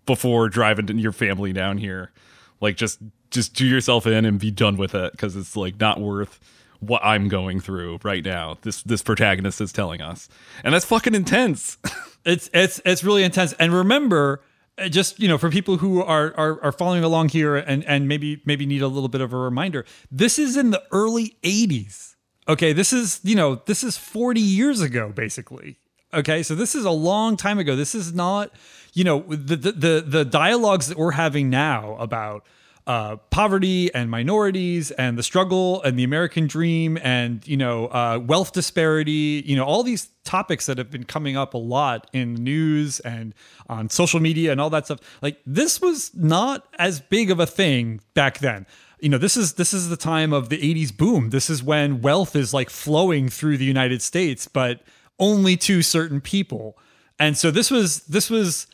[0.06, 2.12] before driving your family down here.
[2.60, 3.00] Like just
[3.32, 6.40] just do yourself in and be done with it because it's like not worth
[6.80, 8.58] what I'm going through right now.
[8.62, 10.30] This this protagonist is telling us,
[10.64, 11.78] and that's fucking intense.
[12.26, 13.54] it's it's it's really intense.
[13.54, 14.42] And remember,
[14.78, 18.08] uh, just you know, for people who are are, are following along here and and
[18.08, 22.16] maybe maybe need a little bit of a reminder, this is in the early '80s.
[22.48, 25.78] Okay, this is you know this is 40 years ago, basically.
[26.14, 27.76] Okay, so this is a long time ago.
[27.76, 28.52] This is not
[28.94, 32.46] you know the the the, the dialogues that we're having now about
[32.88, 38.18] uh, poverty and minorities and the struggle and the American dream and you know uh,
[38.26, 42.34] wealth disparity, you know all these topics that have been coming up a lot in
[42.34, 43.36] news and
[43.70, 45.00] on social media and all that stuff.
[45.22, 48.66] Like this was not as big of a thing back then.
[49.00, 51.32] You know, this is this is the time of the 80s boom.
[51.32, 54.82] This is when wealth is like flowing through the United States, but
[55.20, 56.78] only to certain people.
[57.20, 58.68] And so this was this was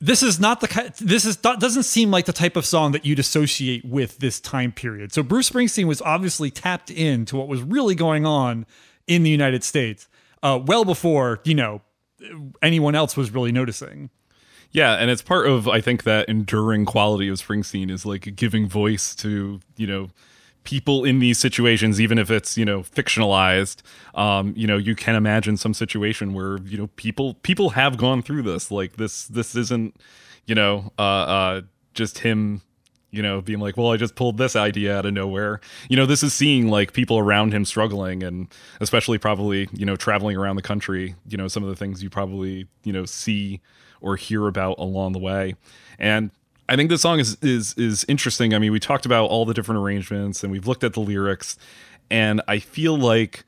[0.00, 3.18] this is not the this is doesn't seem like the type of song that you'd
[3.18, 5.12] associate with this time period.
[5.12, 8.66] So Bruce Springsteen was obviously tapped into what was really going on
[9.06, 10.08] in the United States
[10.42, 11.80] uh, well before you know
[12.62, 14.10] anyone else was really noticing.
[14.72, 18.68] Yeah, and it's part of I think that enduring quality of Springsteen is like giving
[18.68, 20.10] voice to you know
[20.66, 23.80] people in these situations, even if it's you know fictionalized.
[24.14, 28.20] Um, you know, you can imagine some situation where you know people people have gone
[28.20, 28.70] through this.
[28.70, 29.96] Like this this isn't
[30.44, 31.60] you know uh, uh,
[31.94, 32.60] just him
[33.12, 35.60] you know, being like, well, I just pulled this idea out of nowhere.
[35.88, 39.96] You know, this is seeing like people around him struggling and especially probably, you know,
[39.96, 43.62] traveling around the country, you know, some of the things you probably, you know, see
[44.02, 45.54] or hear about along the way.
[45.98, 46.30] And
[46.68, 48.54] I think this song is is is interesting.
[48.54, 51.56] I mean, we talked about all the different arrangements and we've looked at the lyrics
[52.10, 53.44] and I feel like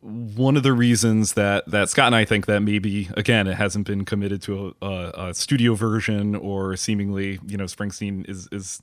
[0.00, 3.86] one of the reasons that that Scott and I think that maybe again it hasn't
[3.86, 8.82] been committed to a, a, a studio version or seemingly you know Springsteen is is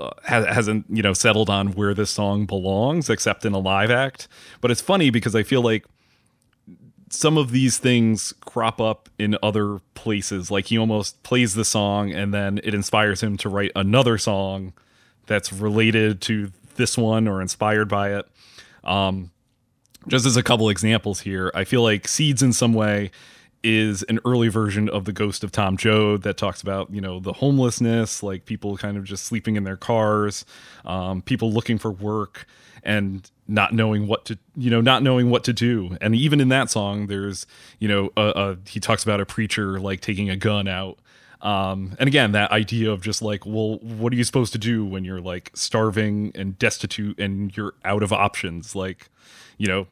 [0.00, 4.28] uh, hasn't you know settled on where this song belongs except in a live act.
[4.60, 5.84] But it's funny because I feel like
[7.10, 10.50] some of these things crop up in other places.
[10.50, 14.72] Like he almost plays the song and then it inspires him to write another song
[15.26, 18.26] that's related to this one or inspired by it.
[18.84, 19.30] Um,
[20.08, 23.10] just as a couple examples here, I feel like Seeds in some way
[23.62, 27.20] is an early version of the Ghost of Tom Joad that talks about you know
[27.20, 30.44] the homelessness, like people kind of just sleeping in their cars,
[30.84, 32.46] um, people looking for work
[32.82, 35.96] and not knowing what to you know not knowing what to do.
[36.00, 37.46] And even in that song, there's
[37.78, 40.98] you know a, a, he talks about a preacher like taking a gun out.
[41.42, 44.84] Um, and again, that idea of just like, well, what are you supposed to do
[44.86, 48.74] when you're like starving and destitute and you're out of options?
[48.74, 49.10] Like,
[49.58, 49.86] you know,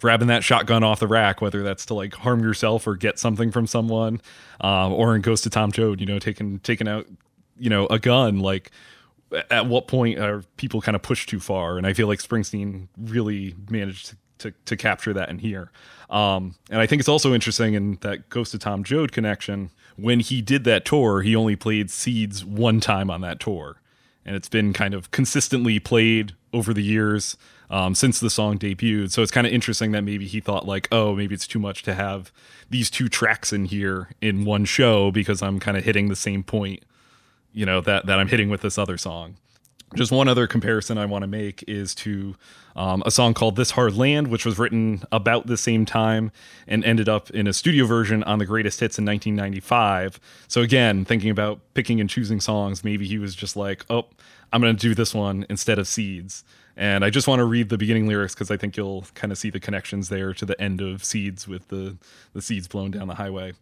[0.00, 3.52] grabbing that shotgun off the rack, whether that's to like harm yourself or get something
[3.52, 4.20] from someone,
[4.62, 7.06] um, or in Ghost of Tom Joad, you know, taking taking out,
[7.58, 8.40] you know, a gun.
[8.40, 8.70] Like,
[9.50, 11.76] at what point are people kind of pushed too far?
[11.76, 15.70] And I feel like Springsteen really managed to to, to capture that in here.
[16.08, 19.70] Um, and I think it's also interesting in that Ghost of Tom Joad connection.
[19.96, 23.82] When he did that tour, he only played Seeds one time on that tour,
[24.24, 27.36] and it's been kind of consistently played over the years
[27.70, 29.12] um, since the song debuted.
[29.12, 31.82] So it's kind of interesting that maybe he thought like, oh, maybe it's too much
[31.84, 32.32] to have
[32.68, 36.42] these two tracks in here in one show because I'm kind of hitting the same
[36.42, 36.82] point,
[37.52, 39.36] you know, that that I'm hitting with this other song.
[39.96, 42.36] Just one other comparison I want to make is to
[42.76, 46.30] um, a song called This Hard Land, which was written about the same time
[46.68, 50.20] and ended up in a studio version on the greatest hits in 1995.
[50.46, 54.06] So, again, thinking about picking and choosing songs, maybe he was just like, oh,
[54.52, 56.44] I'm going to do this one instead of Seeds.
[56.80, 59.36] And I just want to read the beginning lyrics because I think you'll kind of
[59.36, 61.98] see the connections there to the end of Seeds with the,
[62.32, 63.52] the seeds blown down the highway.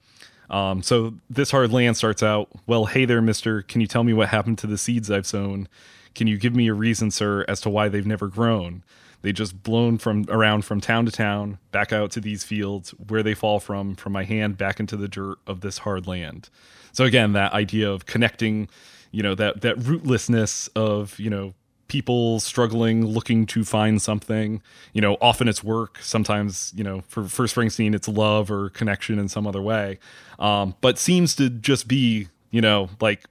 [0.51, 3.63] Um, so this hard land starts out, well, hey there, mister.
[3.63, 5.67] Can you tell me what happened to the seeds I've sown?
[6.15, 8.85] Can you give me a reason, sir, as to why they've never grown?
[9.23, 13.25] They just blown from around from town to town, back out to these fields, where
[13.25, 16.51] they fall from, from my hand back into the dirt of this hard land.
[16.93, 18.69] So again, that idea of connecting,
[19.11, 21.53] you know, that that rootlessness of, you know,
[21.89, 24.63] people struggling, looking to find something.
[24.93, 25.99] You know, often it's work.
[26.01, 29.99] Sometimes, you know, for for Springsteen, it's love or connection in some other way.
[30.39, 33.25] Um, but seems to just be, you know, like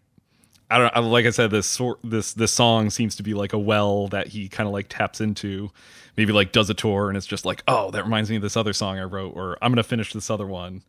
[0.70, 3.60] I don't know, like I said this this this song seems to be like a
[3.60, 5.72] well that he kind of like taps into.
[6.18, 8.58] Maybe like does a tour and it's just like, oh, that reminds me of this
[8.58, 10.82] other song I wrote, or I'm gonna finish this other one.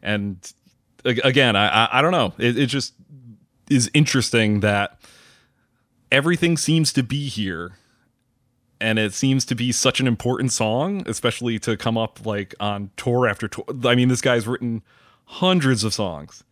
[0.00, 0.38] And
[1.04, 2.32] again, I I, I don't know.
[2.38, 2.94] It, it just
[3.68, 5.00] is interesting that
[6.10, 7.72] everything seems to be here
[8.80, 12.90] and it seems to be such an important song especially to come up like on
[12.96, 13.64] tour after tour.
[13.84, 14.82] I mean this guy's written
[15.26, 16.44] hundreds of songs.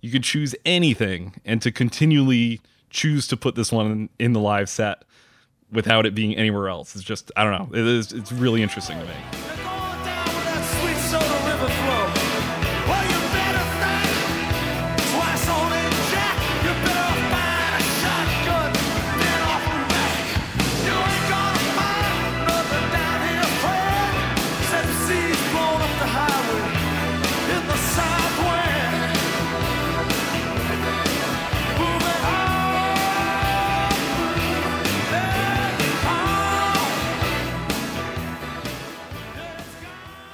[0.00, 2.60] You could choose anything and to continually
[2.90, 5.04] choose to put this one in, the live set
[5.70, 8.98] without it being anywhere else is just i don't know it is it's really interesting
[8.98, 9.51] to me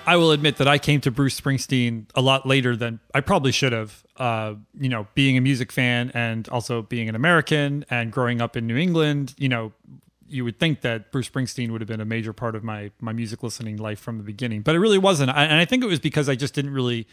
[0.09, 3.53] I will admit that I came to Bruce Springsteen a lot later than I probably
[3.53, 4.03] should have.
[4.17, 8.57] Uh, you know, being a music fan and also being an American and growing up
[8.57, 9.71] in New England, you know,
[10.27, 13.13] you would think that Bruce Springsteen would have been a major part of my my
[13.13, 15.29] music listening life from the beginning, but it really wasn't.
[15.29, 17.07] I, and I think it was because I just didn't really,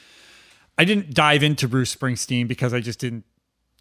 [0.78, 3.26] I didn't dive into Bruce Springsteen because I just didn't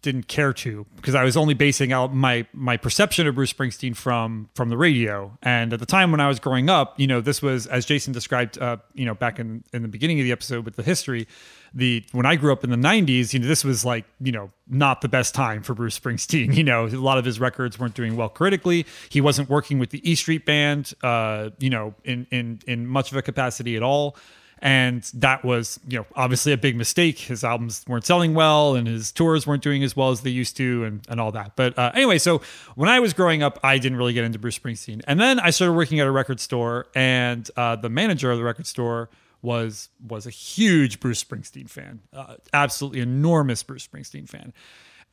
[0.05, 3.95] didn't care to because I was only basing out my my perception of Bruce Springsteen
[3.95, 5.35] from from the radio.
[5.41, 8.13] And at the time when I was growing up, you know, this was as Jason
[8.13, 11.27] described, uh, you know, back in in the beginning of the episode with the history.
[11.73, 14.51] The when I grew up in the '90s, you know, this was like you know
[14.67, 16.55] not the best time for Bruce Springsteen.
[16.55, 18.85] You know, a lot of his records weren't doing well critically.
[19.09, 23.11] He wasn't working with the E Street Band, uh, you know, in in in much
[23.11, 24.15] of a capacity at all
[24.59, 27.19] and that was you know obviously a big mistake.
[27.19, 30.57] His albums weren't selling well and his tours weren't doing as well as they used
[30.57, 31.55] to and, and all that.
[31.55, 32.41] But uh, anyway so
[32.75, 35.01] when i was growing up i didn't really get into bruce springsteen.
[35.07, 38.43] And then i started working at a record store and uh, the manager of the
[38.43, 39.09] record store
[39.41, 44.53] was was a huge bruce springsteen fan uh, absolutely enormous bruce springsteen fan.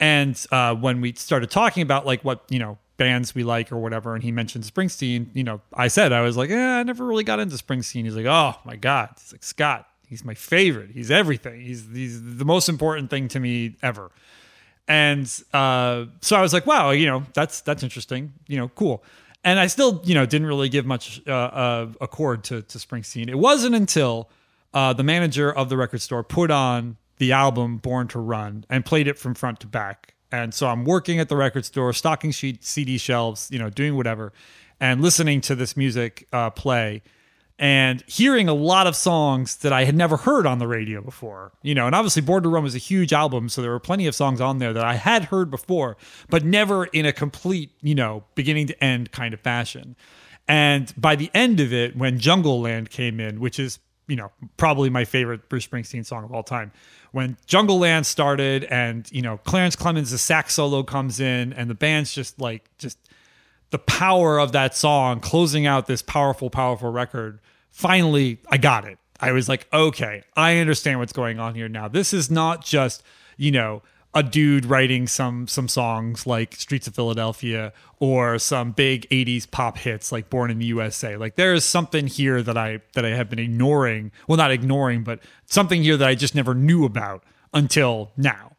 [0.01, 3.79] And uh, when we started talking about like what you know bands we like or
[3.79, 7.05] whatever, and he mentioned Springsteen, you know, I said I was like, yeah, I never
[7.05, 8.05] really got into Springsteen.
[8.05, 10.91] He's like, oh my god, he's like Scott, he's my favorite.
[10.91, 11.61] He's everything.
[11.61, 14.13] He's he's the most important thing to me ever.
[14.87, 18.35] And uh, so I was like, wow, you know, that's that's interesting.
[18.47, 19.03] You know, cool.
[19.43, 23.29] And I still, you know, didn't really give much uh, uh, accord to to Springsteen.
[23.29, 24.31] It wasn't until
[24.73, 28.85] uh, the manager of the record store put on the album Born to Run and
[28.85, 30.15] played it from front to back.
[30.33, 33.97] And so I'm working at the record store, stocking sheet CD shelves, you know, doing
[33.97, 34.33] whatever,
[34.81, 37.03] and listening to this music uh, play
[37.59, 41.53] and hearing a lot of songs that I had never heard on the radio before.
[41.63, 44.09] You know, and obviously Born to Run was a huge album, so there were plenty
[44.09, 45.97] of songs on there that I had heard before,
[46.29, 49.95] but never in a complete, you know, beginning to end kind of fashion.
[50.49, 53.79] And by the end of it, when Jungleland came in, which is,
[54.13, 56.71] you know, probably my favorite Bruce Springsteen song of all time,
[57.13, 61.75] when Jungleland started and, you know, Clarence Clemons, the sax solo comes in and the
[61.75, 62.99] band's just like, just
[63.71, 67.41] the power of that song closing out this powerful, powerful record.
[67.71, 68.99] Finally, I got it.
[69.19, 71.89] I was like, okay, I understand what's going on here now.
[71.89, 73.03] This is not just,
[73.39, 73.81] you know,
[74.15, 79.79] a dude writing some some songs like Streets of Philadelphia or some big 80s pop
[79.79, 81.17] hits like Born in the USA.
[81.17, 84.13] Like there is something here that I that I have been ignoring.
[84.29, 88.53] Well, not ignoring, but something here that I just never knew about until now.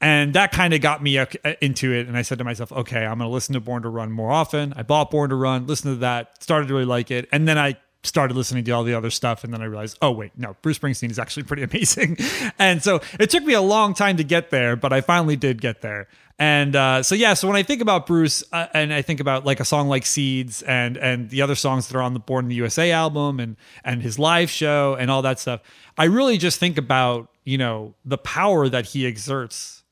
[0.00, 1.26] And that kind of got me uh,
[1.62, 2.06] into it.
[2.06, 4.30] And I said to myself, okay, I'm going to listen to Born to Run more
[4.30, 4.74] often.
[4.76, 7.26] I bought Born to Run, listened to that, started to really like it.
[7.32, 10.10] And then I started listening to all the other stuff and then I realized, oh
[10.10, 12.16] wait, no, Bruce Springsteen is actually pretty amazing.
[12.58, 15.60] and so it took me a long time to get there, but I finally did
[15.60, 16.08] get there.
[16.38, 19.44] And uh, so yeah, so when I think about Bruce uh, and I think about
[19.44, 22.46] like a song like Seeds and and the other songs that are on the Born
[22.46, 25.60] in the USA album and and his live show and all that stuff,
[25.96, 29.84] I really just think about you know the power that he exerts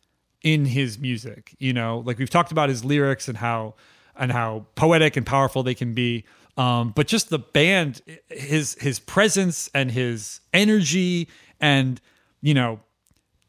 [0.42, 1.54] in his music.
[1.60, 3.74] You know, like we've talked about his lyrics and how
[4.16, 6.24] and how poetic and powerful they can be
[6.56, 11.28] um, but just the band, his his presence and his energy,
[11.60, 12.00] and
[12.42, 12.80] you know,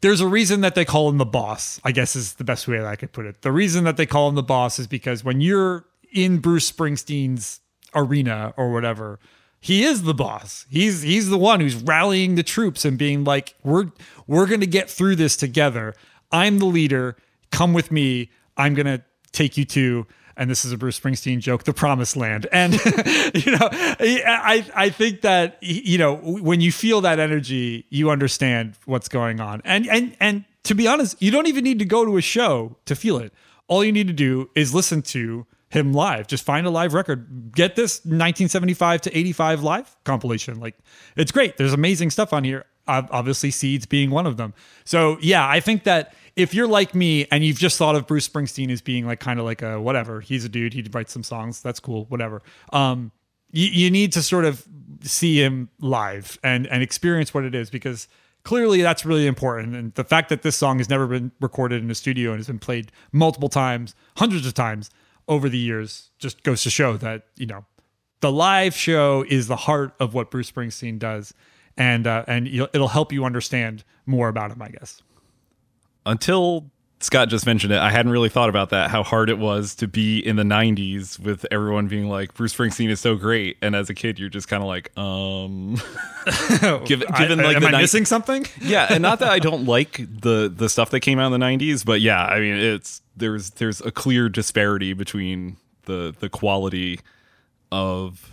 [0.01, 1.81] there's a reason that they call him the boss.
[1.83, 3.41] I guess is the best way that I could put it.
[3.41, 7.59] The reason that they call him the boss is because when you're in Bruce Springsteen's
[7.93, 9.19] arena or whatever,
[9.59, 10.65] he is the boss.
[10.69, 13.91] He's he's the one who's rallying the troops and being like, "We're
[14.27, 15.93] we're to get through this together.
[16.31, 17.17] I'm the leader.
[17.51, 18.29] Come with me.
[18.55, 22.47] I'm to take you to and this is a Bruce Springsteen joke, the promised land.
[22.51, 22.73] And,
[23.33, 28.75] you know, I, I think that, you know, when you feel that energy, you understand
[28.85, 29.61] what's going on.
[29.63, 32.77] And, and, and to be honest, you don't even need to go to a show
[32.85, 33.33] to feel it.
[33.67, 36.27] All you need to do is listen to him live.
[36.27, 37.51] Just find a live record.
[37.55, 40.59] Get this 1975 to 85 live compilation.
[40.59, 40.77] Like,
[41.15, 41.57] it's great.
[41.57, 42.65] There's amazing stuff on here.
[42.87, 44.53] Obviously, Seeds being one of them.
[44.83, 48.27] So, yeah, I think that if you're like me and you've just thought of Bruce
[48.27, 51.23] Springsteen as being like kind of like a whatever, he's a dude, he writes some
[51.23, 52.41] songs, that's cool, whatever.
[52.71, 53.11] Um,
[53.51, 54.67] you, you need to sort of
[55.01, 58.07] see him live and and experience what it is because
[58.43, 59.75] clearly that's really important.
[59.75, 62.47] And the fact that this song has never been recorded in a studio and has
[62.47, 64.89] been played multiple times, hundreds of times
[65.27, 67.65] over the years, just goes to show that you know
[68.21, 71.33] the live show is the heart of what Bruce Springsteen does,
[71.77, 75.01] and uh, and it'll help you understand more about him, I guess
[76.05, 76.69] until
[76.99, 79.87] Scott just mentioned it, I hadn't really thought about that, how hard it was to
[79.87, 83.57] be in the 90s with everyone being like, Bruce Springsteen is so great.
[83.61, 85.75] And as a kid, you're just kind of like, um,
[86.85, 88.45] given, given I, like, am I ni- missing something?
[88.61, 88.87] yeah.
[88.89, 91.83] And not that I don't like the, the stuff that came out in the 90s,
[91.85, 97.01] but yeah, I mean, it's, there's, there's a clear disparity between the, the quality
[97.69, 98.32] of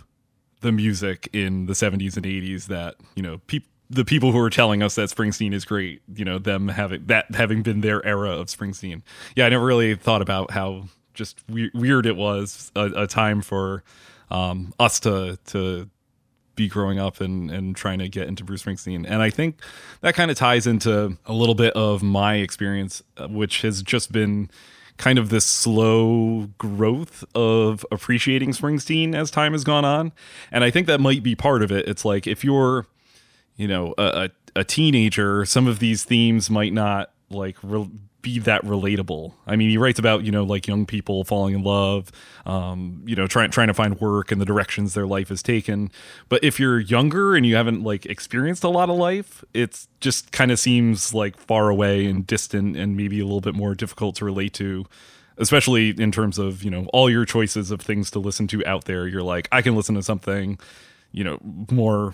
[0.61, 4.49] the music in the 70s and 80s that, you know, people, the people who are
[4.49, 8.29] telling us that Springsteen is great, you know, them having that having been their era
[8.31, 9.01] of Springsteen.
[9.35, 13.41] Yeah, I never really thought about how just we- weird it was a, a time
[13.41, 13.83] for
[14.29, 15.89] um, us to to
[16.55, 19.05] be growing up and and trying to get into Bruce Springsteen.
[19.07, 19.59] And I think
[19.99, 24.11] that kind of ties into a little bit of my experience, uh, which has just
[24.11, 24.49] been
[25.01, 30.11] kind of this slow growth of appreciating Springsteen as time has gone on.
[30.51, 31.87] And I think that might be part of it.
[31.87, 32.85] It's like if you're
[33.57, 37.89] you know a, a, teenager some of these themes might not like re-
[38.21, 39.33] be that relatable.
[39.47, 42.11] I mean, he writes about you know like young people falling in love,
[42.45, 45.91] um, you know, trying trying to find work and the directions their life has taken.
[46.29, 50.31] But if you're younger and you haven't like experienced a lot of life, it's just
[50.31, 54.15] kind of seems like far away and distant and maybe a little bit more difficult
[54.17, 54.85] to relate to.
[55.37, 58.85] Especially in terms of you know all your choices of things to listen to out
[58.85, 60.59] there, you're like I can listen to something,
[61.11, 61.39] you know,
[61.71, 62.13] more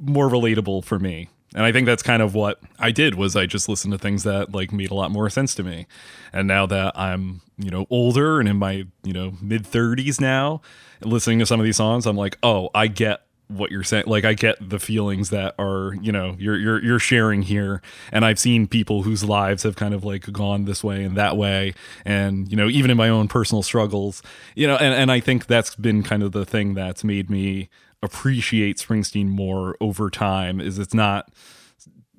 [0.00, 3.46] more relatable for me and i think that's kind of what i did was i
[3.46, 5.86] just listened to things that like made a lot more sense to me.
[6.32, 10.60] And now that i'm you know older and in my you know mid 30s now
[11.02, 13.22] listening to some of these songs i'm like oh i get
[13.56, 14.04] what you're saying.
[14.06, 17.82] Like i get the feelings that are you know you're you're you're sharing here.
[18.10, 21.36] And i've seen people whose lives have kind of like gone this way and that
[21.36, 21.74] way.
[22.04, 24.22] And you know even in my own personal struggles
[24.54, 27.68] you know and, and i think that's been kind of the thing that's made me
[28.02, 31.32] appreciate Springsteen more over time is it's not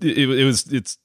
[0.01, 0.97] it, it was it's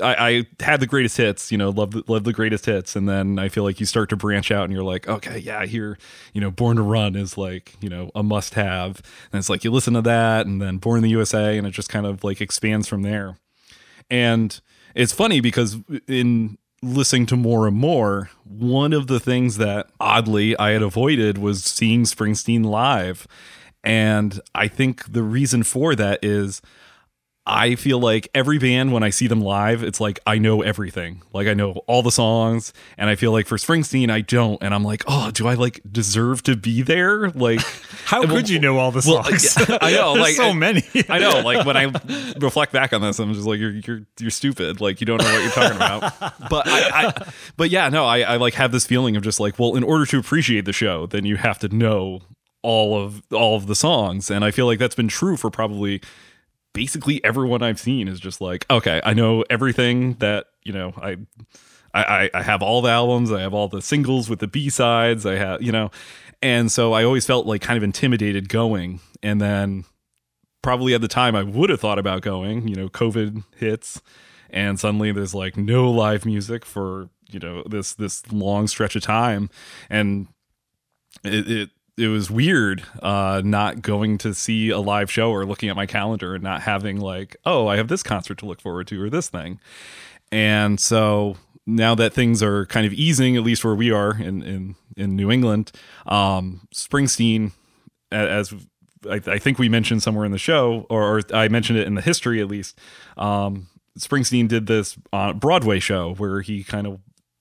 [0.00, 3.08] I, I, had the greatest hits, you know, love the, love the greatest hits, and
[3.08, 5.98] then I feel like you start to branch out, and you're like, okay, yeah, here,
[6.32, 9.02] you know, Born to Run is like, you know, a must have,
[9.32, 11.72] and it's like you listen to that, and then Born in the USA, and it
[11.72, 13.36] just kind of like expands from there.
[14.08, 14.60] And
[14.94, 20.56] it's funny because in listening to more and more, one of the things that oddly
[20.58, 23.26] I had avoided was seeing Springsteen live,
[23.82, 26.60] and I think the reason for that is
[27.46, 31.22] I feel like every band, when I see them live, it's like I know everything.
[31.32, 32.72] Like I know all the songs.
[32.98, 34.62] And I feel like for Springsteen, I don't.
[34.62, 37.30] And I'm like, oh, do I like deserve to be there?
[37.30, 37.60] Like,
[38.04, 39.56] how could you know all the songs?
[39.58, 40.84] Well, I know, like so many.
[41.08, 41.40] I know.
[41.40, 41.84] Like when I
[42.38, 44.80] reflect back on this, I'm just like, you're you're you're stupid.
[44.80, 46.20] Like you don't know what you're talking about.
[46.50, 49.58] but I, I but yeah, no, I, I like have this feeling of just like,
[49.58, 52.20] well, in order to appreciate the show, then you have to know
[52.62, 56.00] all of all of the songs and i feel like that's been true for probably
[56.74, 61.16] basically everyone i've seen is just like okay i know everything that you know i
[61.92, 63.32] I, I have all the albums.
[63.32, 65.26] I have all the singles with the B sides.
[65.26, 65.90] I have, you know,
[66.42, 69.00] and so I always felt like kind of intimidated going.
[69.22, 69.84] And then
[70.62, 74.00] probably at the time I would have thought about going, you know, COVID hits
[74.50, 79.02] and suddenly there's like no live music for, you know, this, this long stretch of
[79.02, 79.50] time.
[79.88, 80.28] And
[81.22, 85.68] it, it it was weird uh, not going to see a live show or looking
[85.68, 88.86] at my calendar and not having like, oh, I have this concert to look forward
[88.88, 89.60] to or this thing.
[90.32, 91.36] And so
[91.66, 95.16] now that things are kind of easing, at least where we are in in, in
[95.16, 95.72] New England,
[96.06, 97.52] um, Springsteen,
[98.10, 98.54] as
[99.08, 101.94] I, I, think we mentioned somewhere in the show, or, or, I mentioned it in
[101.94, 102.78] the history at least.
[103.16, 104.96] Um, Springsteen did this
[105.34, 107.00] Broadway show where he kind of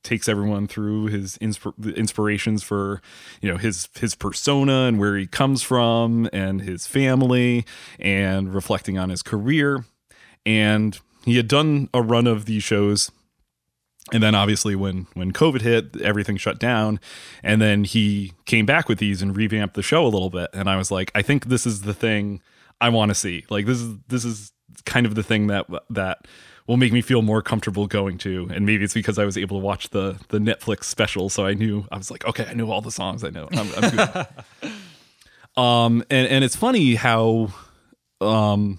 [0.10, 2.99] takes everyone through his insp- inspirations for
[3.41, 7.64] you know his his persona and where he comes from and his family
[7.99, 9.86] and reflecting on his career.
[10.47, 13.12] And he had done a run of these shows.
[14.12, 16.99] And then obviously when when covid hit everything shut down.
[17.43, 20.49] And then he came back with these and revamped the show a little bit.
[20.53, 22.41] And i was like i think this is the thing
[22.82, 23.45] i want to see.
[23.51, 24.51] Like this is this is
[24.86, 26.28] kind of the thing that that
[26.70, 28.48] will make me feel more comfortable going to.
[28.54, 31.56] And maybe it's because I was able to watch the the Netflix special, so I
[31.56, 33.24] knew I was like, okay, I know all the songs.
[33.24, 33.50] I know.
[33.52, 34.28] I'm, I'm good.
[35.62, 37.52] um, and and it's funny how,
[38.22, 38.78] um,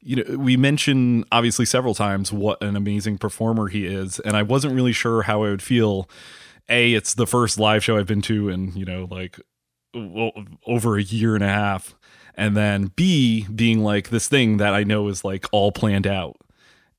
[0.00, 4.44] you know, we mention obviously several times what an amazing performer he is, and I
[4.44, 6.08] wasn't really sure how I would feel.
[6.68, 9.40] A, it's the first live show I've been to in you know like
[10.64, 11.96] over a year and a half
[12.34, 16.36] and then B being like this thing that I know is like all planned out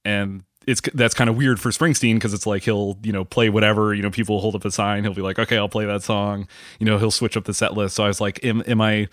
[0.06, 3.50] and it's that's kind of weird for Springsteen because it's like he'll you know play
[3.50, 6.04] whatever you know people hold up a sign he'll be like okay I'll play that
[6.04, 6.48] song.
[6.80, 7.96] You know he'll switch up the set list.
[7.96, 9.08] So I was like am, am I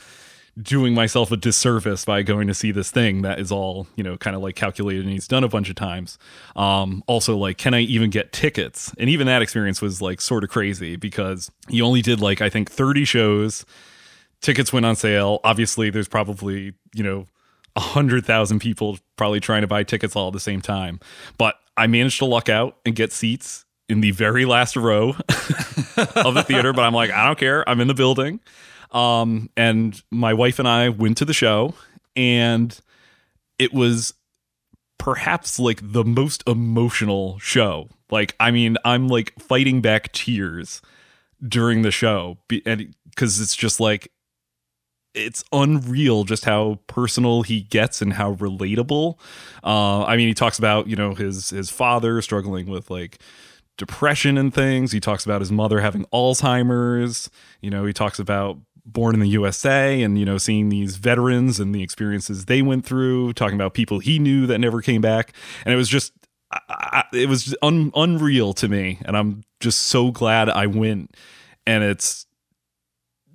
[0.61, 4.17] doing myself a disservice by going to see this thing that is all you know
[4.17, 6.19] kind of like calculated and he's done a bunch of times?
[6.57, 8.93] Um also like can i even get tickets?
[8.99, 12.49] And even that experience was like sort of crazy because he only did like i
[12.49, 13.65] think 30 shows.
[14.41, 15.41] Tickets went on sale.
[15.45, 17.27] Obviously there's probably you know
[17.77, 21.01] a hundred thousand people probably trying to buy tickets all at the same time.
[21.39, 25.11] But I managed to luck out and get seats in the very last row
[26.17, 26.73] of the theater.
[26.73, 27.69] But I'm like, I don't care.
[27.69, 28.41] I'm in the building.
[28.93, 31.75] Um, and my wife and I went to the show,
[32.17, 32.79] and
[33.59, 34.15] it was
[34.99, 37.89] perhaps like the most emotional show.
[38.11, 40.83] Like, I mean, I'm like fighting back tears
[41.47, 44.11] during the show, and because it's just like
[45.15, 49.19] it's unreal just how personal he gets and how relatable.
[49.65, 53.19] Uh, I mean, he talks about you know his his father struggling with like
[53.77, 54.93] depression and things.
[54.93, 57.31] He talks about his mother having Alzheimer's.
[57.61, 61.61] You know, he talks about born in the USA and you know seeing these veterans
[61.61, 63.33] and the experiences they went through.
[63.33, 65.33] Talking about people he knew that never came back,
[65.65, 66.13] and it was just
[66.69, 71.17] I, it was un, unreal to me, and I'm just so glad I went.
[71.67, 72.27] And it's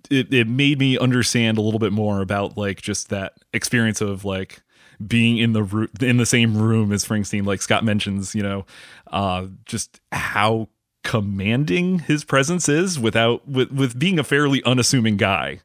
[0.10, 4.26] it it made me understand a little bit more about like just that experience of
[4.26, 4.62] like
[5.06, 7.45] being in the ro- in the same room as Springsteen.
[7.45, 8.66] Like Scott mentions, you know,
[9.12, 10.70] uh, just how
[11.03, 15.60] commanding his presence is without with with being a fairly unassuming guy.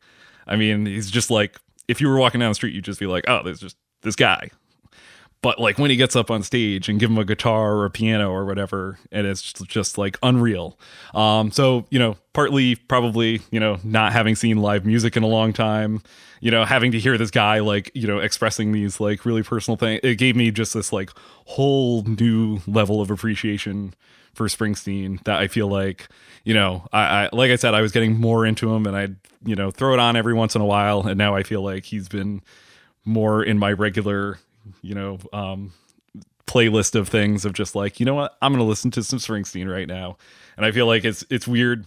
[0.47, 3.07] I mean, he's just like if you were walking down the street, you'd just be
[3.07, 4.51] like, oh, there's just this guy.
[5.43, 7.91] But like when he gets up on stage and give him a guitar or a
[7.91, 10.79] piano or whatever, and it's just, just like unreal.
[11.15, 15.29] Um, so you know, partly probably you know not having seen live music in a
[15.29, 16.03] long time,
[16.41, 19.77] you know, having to hear this guy like you know expressing these like really personal
[19.77, 21.11] things, it gave me just this like
[21.47, 23.95] whole new level of appreciation
[24.35, 26.09] for Springsteen that I feel like,
[26.45, 29.17] you know, I, I like I said, I was getting more into him and I'd,
[29.45, 31.07] you know, throw it on every once in a while.
[31.07, 32.43] And now I feel like he's been
[33.05, 34.39] more in my regular,
[34.83, 35.73] you know, um,
[36.47, 39.73] playlist of things of just like, you know what, I'm gonna listen to some Springsteen
[39.73, 40.17] right now.
[40.57, 41.87] And I feel like it's it's weird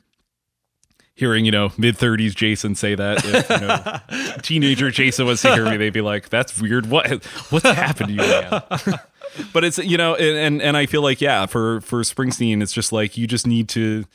[1.16, 3.24] hearing, you know, mid thirties Jason say that.
[3.24, 6.88] If you know teenager Jason was to hear me, they'd be like, That's weird.
[6.88, 9.00] What what's happened to you, man?
[9.54, 12.92] but it's you know and and i feel like yeah for for springsteen it's just
[12.92, 14.06] like you just need to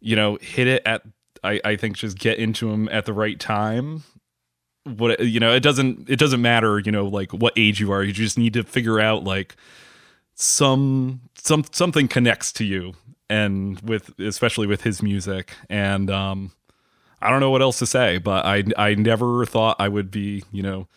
[0.00, 1.02] you know hit it at
[1.42, 4.02] i i think just get into him at the right time
[4.84, 8.02] what you know it doesn't it doesn't matter you know like what age you are.
[8.02, 9.56] You just need to figure out like
[10.34, 12.94] some some something connects to you
[13.28, 15.54] and with especially with his music.
[15.68, 16.52] And um
[17.22, 20.42] i don't know what else to say but i i never thought i would be
[20.52, 20.88] you know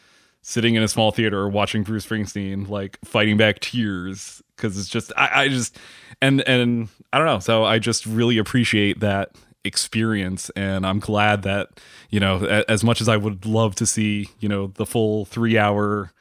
[0.44, 4.44] sitting in a small theater watching Bruce Springsteen like fighting back tears.
[4.56, 5.80] Because it's just I, I just
[6.22, 7.40] and and I don't know.
[7.40, 9.32] So I just really appreciate that
[9.66, 11.70] experience and I'm glad that
[12.14, 15.58] you know as much as I would love to see you know the full three
[15.58, 16.12] hour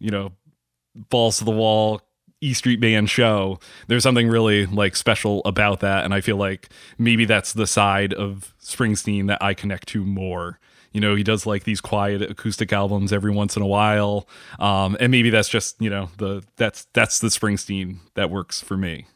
[0.00, 0.32] you know
[1.10, 2.02] balls to the wall
[2.40, 6.04] E Street Band show there's something really like special about that.
[6.04, 6.68] And I feel like
[6.98, 10.58] maybe that's the side of Springsteen that I connect to more.
[10.92, 14.28] You know he does like these quiet acoustic albums every once in a while.
[14.58, 18.76] Um, and maybe that's just you know the that's that's the springsteen that works for
[18.76, 19.06] me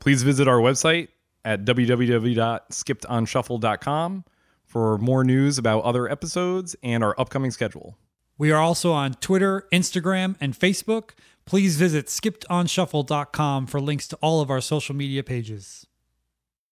[0.00, 1.08] please visit our website
[1.44, 4.24] at www.skippedonshuffle.com
[4.64, 7.96] for more news about other episodes and our upcoming schedule
[8.38, 11.10] We are also on Twitter, Instagram, and Facebook.
[11.44, 15.86] Please visit skippedonshuffle.com for links to all of our social media pages.